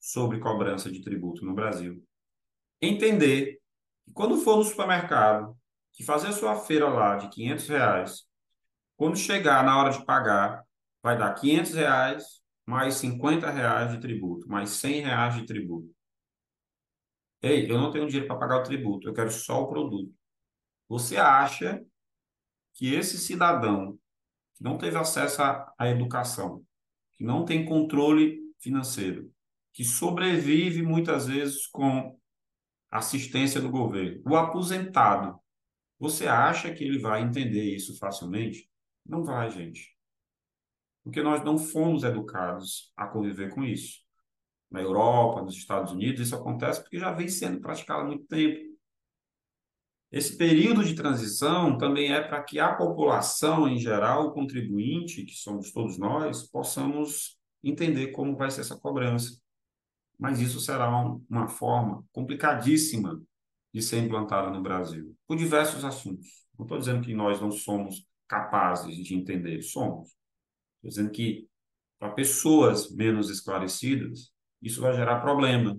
sobre 0.00 0.40
cobrança 0.40 0.90
de 0.90 1.00
tributo 1.00 1.44
no 1.44 1.54
Brasil, 1.54 2.04
entender 2.82 3.60
que 4.04 4.12
quando 4.12 4.38
for 4.38 4.56
no 4.56 4.64
supermercado, 4.64 5.56
que 5.92 6.02
fazer 6.02 6.26
a 6.26 6.32
sua 6.32 6.56
feira 6.56 6.88
lá 6.88 7.14
de 7.14 7.28
500 7.28 7.68
reais, 7.68 8.24
quando 8.96 9.16
chegar 9.16 9.64
na 9.64 9.78
hora 9.78 9.90
de 9.90 10.04
pagar, 10.04 10.68
vai 11.02 11.18
dar 11.18 11.34
500 11.34 11.74
reais 11.74 12.40
mais 12.66 12.94
50 12.94 13.50
reais 13.50 13.90
de 13.92 14.00
tributo, 14.00 14.48
mais 14.48 14.70
100 14.70 15.02
reais 15.02 15.34
de 15.34 15.44
tributo. 15.44 15.92
Ei, 17.42 17.70
eu 17.70 17.78
não 17.78 17.90
tenho 17.90 18.06
dinheiro 18.06 18.28
para 18.28 18.38
pagar 18.38 18.60
o 18.60 18.62
tributo, 18.62 19.08
eu 19.08 19.14
quero 19.14 19.30
só 19.30 19.62
o 19.62 19.68
produto. 19.68 20.14
Você 20.88 21.16
acha 21.16 21.84
que 22.74 22.94
esse 22.94 23.18
cidadão 23.18 23.98
que 24.54 24.62
não 24.62 24.78
teve 24.78 24.96
acesso 24.96 25.42
à, 25.42 25.72
à 25.78 25.88
educação, 25.88 26.64
que 27.14 27.24
não 27.24 27.44
tem 27.44 27.64
controle 27.64 28.40
financeiro, 28.60 29.32
que 29.72 29.84
sobrevive 29.84 30.82
muitas 30.82 31.26
vezes 31.26 31.66
com 31.66 32.18
assistência 32.90 33.60
do 33.60 33.70
governo, 33.70 34.22
o 34.26 34.36
aposentado, 34.36 35.40
você 35.98 36.26
acha 36.26 36.72
que 36.72 36.84
ele 36.84 36.98
vai 36.98 37.22
entender 37.22 37.74
isso 37.74 37.98
facilmente? 37.98 38.68
Não 39.04 39.24
vai, 39.24 39.50
gente 39.50 39.99
porque 41.10 41.24
nós 41.24 41.42
não 41.42 41.58
fomos 41.58 42.04
educados 42.04 42.92
a 42.96 43.04
conviver 43.04 43.52
com 43.52 43.64
isso. 43.64 43.98
Na 44.70 44.80
Europa, 44.80 45.42
nos 45.42 45.56
Estados 45.56 45.90
Unidos, 45.90 46.20
isso 46.20 46.36
acontece 46.36 46.80
porque 46.80 47.00
já 47.00 47.10
vem 47.12 47.26
sendo 47.26 47.60
praticado 47.60 48.02
há 48.02 48.04
muito 48.04 48.26
tempo. 48.26 48.70
Esse 50.12 50.36
período 50.36 50.84
de 50.84 50.94
transição 50.94 51.76
também 51.76 52.12
é 52.12 52.20
para 52.20 52.40
que 52.44 52.60
a 52.60 52.76
população 52.76 53.68
em 53.68 53.76
geral, 53.76 54.28
o 54.28 54.32
contribuinte, 54.32 55.24
que 55.24 55.34
somos 55.34 55.72
todos 55.72 55.98
nós, 55.98 56.48
possamos 56.48 57.36
entender 57.62 58.12
como 58.12 58.36
vai 58.36 58.48
ser 58.48 58.60
essa 58.60 58.78
cobrança. 58.78 59.36
Mas 60.16 60.40
isso 60.40 60.60
será 60.60 60.88
uma 61.28 61.48
forma 61.48 62.04
complicadíssima 62.12 63.20
de 63.74 63.82
ser 63.82 63.98
implantada 63.98 64.48
no 64.50 64.62
Brasil, 64.62 65.12
por 65.26 65.36
diversos 65.36 65.84
assuntos. 65.84 66.28
Não 66.56 66.64
estou 66.64 66.78
dizendo 66.78 67.04
que 67.04 67.14
nós 67.14 67.40
não 67.40 67.50
somos 67.50 68.06
capazes 68.28 68.94
de 68.96 69.16
entender, 69.16 69.60
somos. 69.62 70.19
Dizendo 70.82 71.10
que 71.10 71.48
para 71.98 72.12
pessoas 72.12 72.90
menos 72.90 73.28
esclarecidas, 73.28 74.32
isso 74.62 74.80
vai 74.80 74.94
gerar 74.94 75.20
problema. 75.20 75.78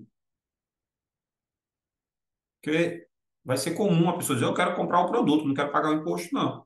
Porque 2.61 3.07
vai 3.43 3.57
ser 3.57 3.73
comum 3.73 4.09
a 4.09 4.17
pessoa 4.17 4.35
dizer, 4.35 4.47
eu 4.47 4.53
quero 4.53 4.75
comprar 4.75 5.01
o 5.01 5.07
produto, 5.07 5.47
não 5.47 5.55
quero 5.55 5.71
pagar 5.71 5.89
o 5.89 5.95
imposto, 5.95 6.33
não. 6.33 6.65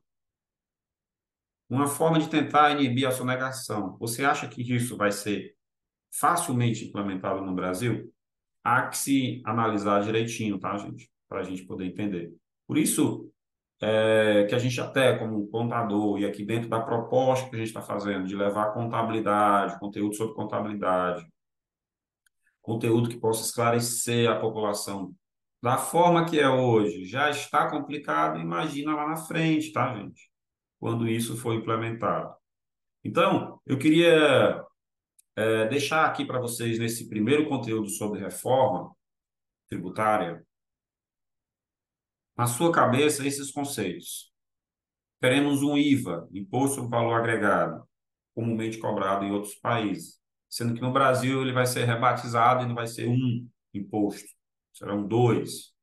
Uma 1.69 1.87
forma 1.87 2.19
de 2.19 2.29
tentar 2.29 2.71
inibir 2.71 3.07
a 3.07 3.11
sonegação. 3.11 3.97
Você 3.97 4.23
acha 4.23 4.47
que 4.47 4.61
isso 4.61 4.97
vai 4.97 5.11
ser 5.11 5.55
facilmente 6.13 6.85
implementado 6.85 7.41
no 7.41 7.55
Brasil? 7.55 8.13
Há 8.63 8.87
que 8.87 8.97
se 8.97 9.41
analisar 9.45 10.03
direitinho, 10.03 10.59
tá, 10.59 10.77
gente? 10.77 11.09
Para 11.27 11.39
a 11.39 11.43
gente 11.43 11.65
poder 11.65 11.85
entender. 11.85 12.33
Por 12.67 12.77
isso, 12.77 13.31
é, 13.81 14.45
que 14.45 14.55
a 14.55 14.59
gente 14.59 14.79
até, 14.79 15.17
como 15.17 15.47
contador, 15.47 16.19
e 16.19 16.25
aqui 16.25 16.45
dentro 16.45 16.69
da 16.69 16.79
proposta 16.79 17.49
que 17.49 17.55
a 17.55 17.59
gente 17.59 17.67
está 17.67 17.81
fazendo, 17.81 18.25
de 18.25 18.35
levar 18.35 18.73
contabilidade, 18.73 19.79
conteúdo 19.79 20.15
sobre 20.15 20.35
contabilidade, 20.35 21.25
conteúdo 22.61 23.09
que 23.09 23.19
possa 23.19 23.45
esclarecer 23.45 24.29
a 24.29 24.39
população 24.39 25.13
da 25.61 25.77
forma 25.77 26.25
que 26.25 26.39
é 26.39 26.47
hoje, 26.47 27.05
já 27.05 27.29
está 27.29 27.69
complicado, 27.69 28.39
imagina 28.39 28.95
lá 28.95 29.07
na 29.07 29.17
frente, 29.17 29.71
tá, 29.71 29.95
gente? 29.95 30.29
Quando 30.79 31.07
isso 31.07 31.37
for 31.37 31.55
implementado. 31.55 32.35
Então, 33.03 33.59
eu 33.65 33.77
queria 33.77 34.63
é, 35.35 35.67
deixar 35.67 36.05
aqui 36.05 36.25
para 36.25 36.39
vocês, 36.39 36.79
nesse 36.79 37.09
primeiro 37.09 37.47
conteúdo 37.49 37.89
sobre 37.89 38.19
reforma 38.19 38.91
tributária, 39.67 40.45
na 42.37 42.47
sua 42.47 42.71
cabeça 42.71 43.25
esses 43.25 43.51
conceitos. 43.51 44.31
Teremos 45.19 45.63
um 45.63 45.77
IVA, 45.77 46.27
Imposto 46.31 46.75
sobre 46.75 46.89
Valor 46.89 47.13
Agregado, 47.13 47.87
comumente 48.33 48.77
cobrado 48.77 49.23
em 49.23 49.31
outros 49.31 49.55
países, 49.55 50.19
sendo 50.49 50.73
que 50.73 50.81
no 50.81 50.91
Brasil 50.91 51.41
ele 51.41 51.53
vai 51.53 51.65
ser 51.65 51.85
rebatizado 51.85 52.63
e 52.63 52.67
não 52.67 52.75
vai 52.75 52.87
ser 52.87 53.07
um 53.07 53.47
imposto, 53.73 54.29
serão 54.73 55.07
dois. 55.07 55.73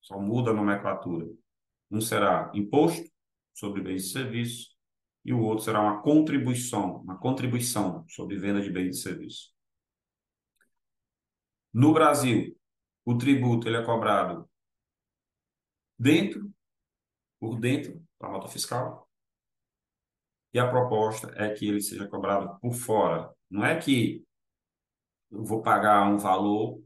Só 0.00 0.18
muda 0.18 0.50
a 0.50 0.54
nomenclatura. 0.54 1.26
Um 1.90 2.00
será 2.00 2.50
imposto 2.54 3.08
sobre 3.52 3.82
bens 3.82 4.06
e 4.06 4.12
serviços 4.12 4.76
e 5.24 5.32
o 5.32 5.40
outro 5.40 5.64
será 5.64 5.80
uma 5.80 6.02
contribuição, 6.02 6.96
uma 7.02 7.18
contribuição 7.18 8.04
sobre 8.08 8.36
venda 8.36 8.60
de 8.60 8.70
bens 8.70 8.96
e 8.96 9.02
serviços. 9.02 9.52
No 11.72 11.92
Brasil, 11.92 12.56
o 13.04 13.16
tributo 13.16 13.68
ele 13.68 13.76
é 13.76 13.84
cobrado 13.84 14.48
dentro, 15.98 16.50
por 17.40 17.58
dentro 17.58 18.02
da 18.20 18.28
nota 18.28 18.48
fiscal, 18.48 19.08
e 20.54 20.58
a 20.58 20.68
proposta 20.68 21.32
é 21.36 21.52
que 21.54 21.66
ele 21.66 21.80
seja 21.80 22.06
cobrado 22.06 22.58
por 22.60 22.72
fora. 22.74 23.32
Não 23.50 23.64
é 23.64 23.78
que 23.78 24.22
eu 25.30 25.42
vou 25.42 25.62
pagar 25.62 26.06
um 26.08 26.18
valor 26.18 26.82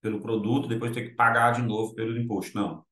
pelo 0.00 0.20
produto, 0.20 0.68
depois 0.68 0.92
ter 0.92 1.08
que 1.08 1.16
pagar 1.16 1.52
de 1.52 1.62
novo 1.62 1.94
pelo 1.94 2.16
imposto. 2.16 2.56
Não. 2.56 2.86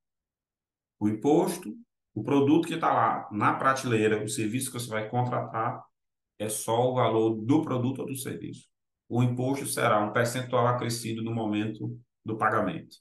O 0.98 1.08
imposto, 1.08 1.76
o 2.14 2.22
produto 2.24 2.66
que 2.66 2.74
está 2.74 2.92
lá 2.92 3.28
na 3.30 3.54
prateleira, 3.54 4.22
o 4.22 4.28
serviço 4.28 4.72
que 4.72 4.80
você 4.80 4.88
vai 4.88 5.08
contratar, 5.08 5.84
é 6.38 6.48
só 6.48 6.90
o 6.90 6.94
valor 6.94 7.36
do 7.36 7.62
produto 7.62 8.00
ou 8.00 8.06
do 8.06 8.16
serviço. 8.16 8.68
O 9.08 9.22
imposto 9.22 9.66
será 9.66 10.00
um 10.00 10.12
percentual 10.12 10.66
acrescido 10.66 11.22
no 11.22 11.34
momento 11.34 11.96
do 12.24 12.36
pagamento. 12.36 12.96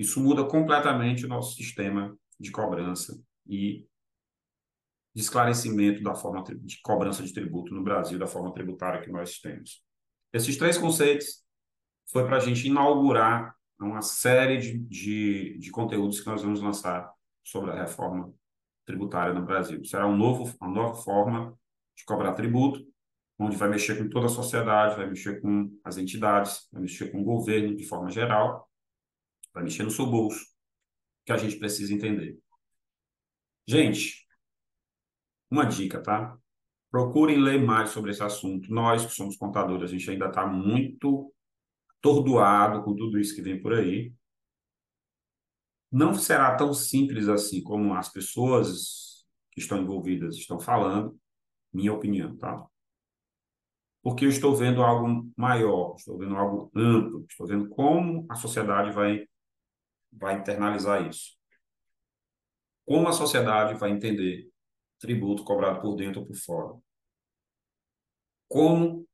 Isso 0.00 0.18
muda 0.18 0.42
completamente 0.44 1.26
o 1.26 1.28
nosso 1.28 1.54
sistema 1.54 2.16
de 2.38 2.50
cobrança 2.50 3.22
e 3.46 3.86
de 5.14 5.20
esclarecimento 5.20 6.02
da 6.02 6.14
forma 6.14 6.42
de 6.42 6.80
cobrança 6.80 7.22
de 7.22 7.34
tributo 7.34 7.74
no 7.74 7.84
Brasil, 7.84 8.18
da 8.18 8.26
forma 8.26 8.50
tributária 8.54 9.02
que 9.02 9.10
nós 9.10 9.38
temos. 9.40 9.84
Esses 10.32 10.56
três 10.56 10.78
conceitos 10.78 11.44
foi 12.10 12.24
para 12.24 12.38
a 12.38 12.40
gente 12.40 12.66
inaugurar 12.66 13.54
uma 13.78 14.00
série 14.00 14.56
de, 14.56 14.78
de, 14.78 15.58
de, 15.58 15.70
conteúdos 15.70 16.20
que 16.20 16.26
nós 16.28 16.42
vamos 16.42 16.62
lançar 16.62 17.12
sobre 17.44 17.70
a 17.70 17.82
reforma 17.82 18.32
tributária 18.86 19.34
no 19.34 19.44
Brasil. 19.44 19.84
Será 19.84 20.06
um 20.06 20.16
novo, 20.16 20.50
uma 20.62 20.70
nova 20.70 20.94
forma 20.94 21.54
de 21.94 22.06
cobrar 22.06 22.32
tributo, 22.32 22.82
onde 23.38 23.54
vai 23.54 23.68
mexer 23.68 23.98
com 23.98 24.08
toda 24.08 24.26
a 24.26 24.30
sociedade, 24.30 24.96
vai 24.96 25.10
mexer 25.10 25.42
com 25.42 25.70
as 25.84 25.98
entidades, 25.98 26.66
vai 26.72 26.80
mexer 26.80 27.12
com 27.12 27.20
o 27.20 27.24
governo 27.24 27.76
de 27.76 27.84
forma 27.84 28.08
geral, 28.08 28.69
vai 29.52 29.64
mexer 29.64 29.82
no 29.82 29.90
seu 29.90 30.06
bolso, 30.06 30.44
que 31.24 31.32
a 31.32 31.36
gente 31.36 31.56
precisa 31.56 31.92
entender. 31.92 32.38
Gente, 33.66 34.26
uma 35.50 35.64
dica, 35.64 36.02
tá? 36.02 36.36
Procurem 36.90 37.38
ler 37.38 37.60
mais 37.60 37.90
sobre 37.90 38.10
esse 38.10 38.22
assunto. 38.22 38.72
Nós, 38.72 39.04
que 39.04 39.12
somos 39.12 39.36
contadores, 39.36 39.84
a 39.84 39.92
gente 39.92 40.10
ainda 40.10 40.26
está 40.26 40.46
muito 40.46 41.32
atordoado 41.98 42.82
com 42.82 42.96
tudo 42.96 43.18
isso 43.18 43.34
que 43.34 43.42
vem 43.42 43.60
por 43.60 43.74
aí. 43.74 44.12
Não 45.90 46.14
será 46.14 46.56
tão 46.56 46.72
simples 46.72 47.28
assim 47.28 47.62
como 47.62 47.94
as 47.94 48.08
pessoas 48.08 49.26
que 49.52 49.60
estão 49.60 49.78
envolvidas 49.78 50.36
estão 50.36 50.58
falando, 50.58 51.18
minha 51.72 51.92
opinião, 51.92 52.36
tá? 52.36 52.64
Porque 54.02 54.24
eu 54.24 54.30
estou 54.30 54.54
vendo 54.54 54.82
algo 54.82 55.30
maior, 55.36 55.94
estou 55.96 56.16
vendo 56.16 56.36
algo 56.36 56.70
amplo, 56.74 57.26
estou 57.28 57.46
vendo 57.46 57.68
como 57.68 58.26
a 58.30 58.34
sociedade 58.34 58.92
vai 58.92 59.26
vai 60.12 60.36
internalizar 60.36 61.06
isso. 61.06 61.38
Como 62.84 63.08
a 63.08 63.12
sociedade 63.12 63.74
vai 63.74 63.90
entender 63.90 64.48
tributo 64.98 65.44
cobrado 65.44 65.80
por 65.80 65.94
dentro 65.96 66.20
ou 66.20 66.26
por 66.26 66.36
fora? 66.36 66.78
Como 68.48 69.06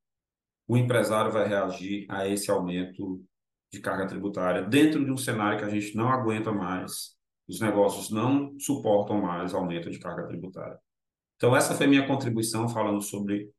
o 0.66 0.76
empresário 0.76 1.30
vai 1.30 1.46
reagir 1.46 2.06
a 2.08 2.26
esse 2.26 2.50
aumento 2.50 3.22
de 3.70 3.80
carga 3.80 4.06
tributária 4.06 4.62
dentro 4.62 5.04
de 5.04 5.10
um 5.10 5.16
cenário 5.16 5.58
que 5.58 5.64
a 5.64 5.68
gente 5.68 5.94
não 5.94 6.08
aguenta 6.08 6.50
mais, 6.50 7.16
os 7.48 7.60
negócios 7.60 8.10
não 8.10 8.58
suportam 8.58 9.20
mais 9.20 9.54
aumento 9.54 9.90
de 9.90 9.98
carga 9.98 10.26
tributária. 10.26 10.78
Então, 11.36 11.54
essa 11.54 11.74
foi 11.74 11.86
minha 11.86 12.06
contribuição 12.06 12.68
falando 12.68 13.00
sobre 13.00 13.50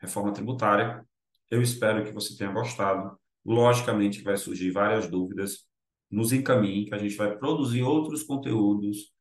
reforma 0.00 0.32
tributária. 0.32 1.06
Eu 1.50 1.62
espero 1.62 2.04
que 2.04 2.12
você 2.12 2.36
tenha 2.36 2.50
gostado. 2.50 3.16
Logicamente, 3.44 4.22
vai 4.22 4.36
surgir 4.36 4.70
várias 4.70 5.08
dúvidas 5.08 5.64
nos 6.10 6.32
encaminhe, 6.32 6.86
que 6.86 6.94
a 6.94 6.98
gente 6.98 7.16
vai 7.16 7.36
produzir 7.36 7.82
outros 7.82 8.22
conteúdos 8.22 9.12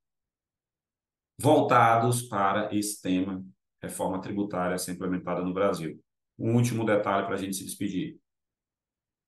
voltados 1.39 2.21
para 2.21 2.74
esse 2.74 3.02
tema, 3.02 3.45
reforma 3.82 4.21
tributária 4.21 4.78
ser 4.78 4.93
implementada 4.93 5.41
no 5.41 5.54
Brasil. 5.54 6.02
Um 6.38 6.56
último 6.56 6.86
detalhe 6.86 7.26
para 7.26 7.36
a 7.36 7.38
gente 7.38 7.56
se 7.56 7.63
despedir. 7.63 8.19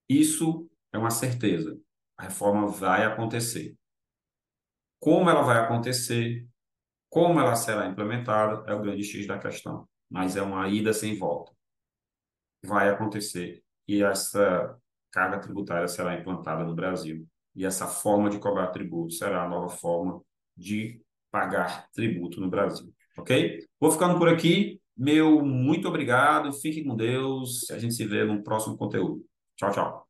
Isso 0.08 0.70
é 0.92 0.98
uma 0.98 1.10
certeza. 1.10 1.78
A 2.16 2.24
reforma 2.24 2.66
vai 2.68 3.04
acontecer. 3.04 3.76
Como 5.00 5.28
ela 5.28 5.42
vai 5.42 5.58
acontecer, 5.58 6.46
como 7.10 7.38
ela 7.38 7.54
será 7.54 7.86
implementada, 7.86 8.64
é 8.70 8.74
o 8.74 8.82
grande 8.82 9.04
X 9.04 9.26
da 9.26 9.38
questão. 9.38 9.88
Mas 10.10 10.36
é 10.36 10.42
uma 10.42 10.68
ida 10.68 10.92
sem 10.92 11.16
volta. 11.16 11.52
Vai 12.64 12.88
acontecer 12.88 13.62
e 13.86 14.02
essa 14.02 14.78
carga 15.10 15.40
tributária 15.40 15.88
será 15.88 16.18
implantada 16.18 16.64
no 16.64 16.74
Brasil 16.74 17.26
e 17.58 17.66
essa 17.66 17.88
forma 17.88 18.30
de 18.30 18.38
cobrar 18.38 18.68
tributo 18.68 19.12
será 19.12 19.44
a 19.44 19.48
nova 19.48 19.68
forma 19.68 20.22
de 20.56 21.02
pagar 21.28 21.90
tributo 21.90 22.40
no 22.40 22.48
Brasil. 22.48 22.94
Ok? 23.18 23.66
Vou 23.80 23.90
ficando 23.90 24.16
por 24.16 24.28
aqui. 24.28 24.80
Meu 24.96 25.44
muito 25.44 25.88
obrigado. 25.88 26.52
Fique 26.52 26.84
com 26.84 26.94
Deus. 26.94 27.68
A 27.72 27.78
gente 27.80 27.94
se 27.94 28.06
vê 28.06 28.22
no 28.24 28.44
próximo 28.44 28.76
conteúdo. 28.76 29.24
Tchau, 29.56 29.72
tchau. 29.72 30.07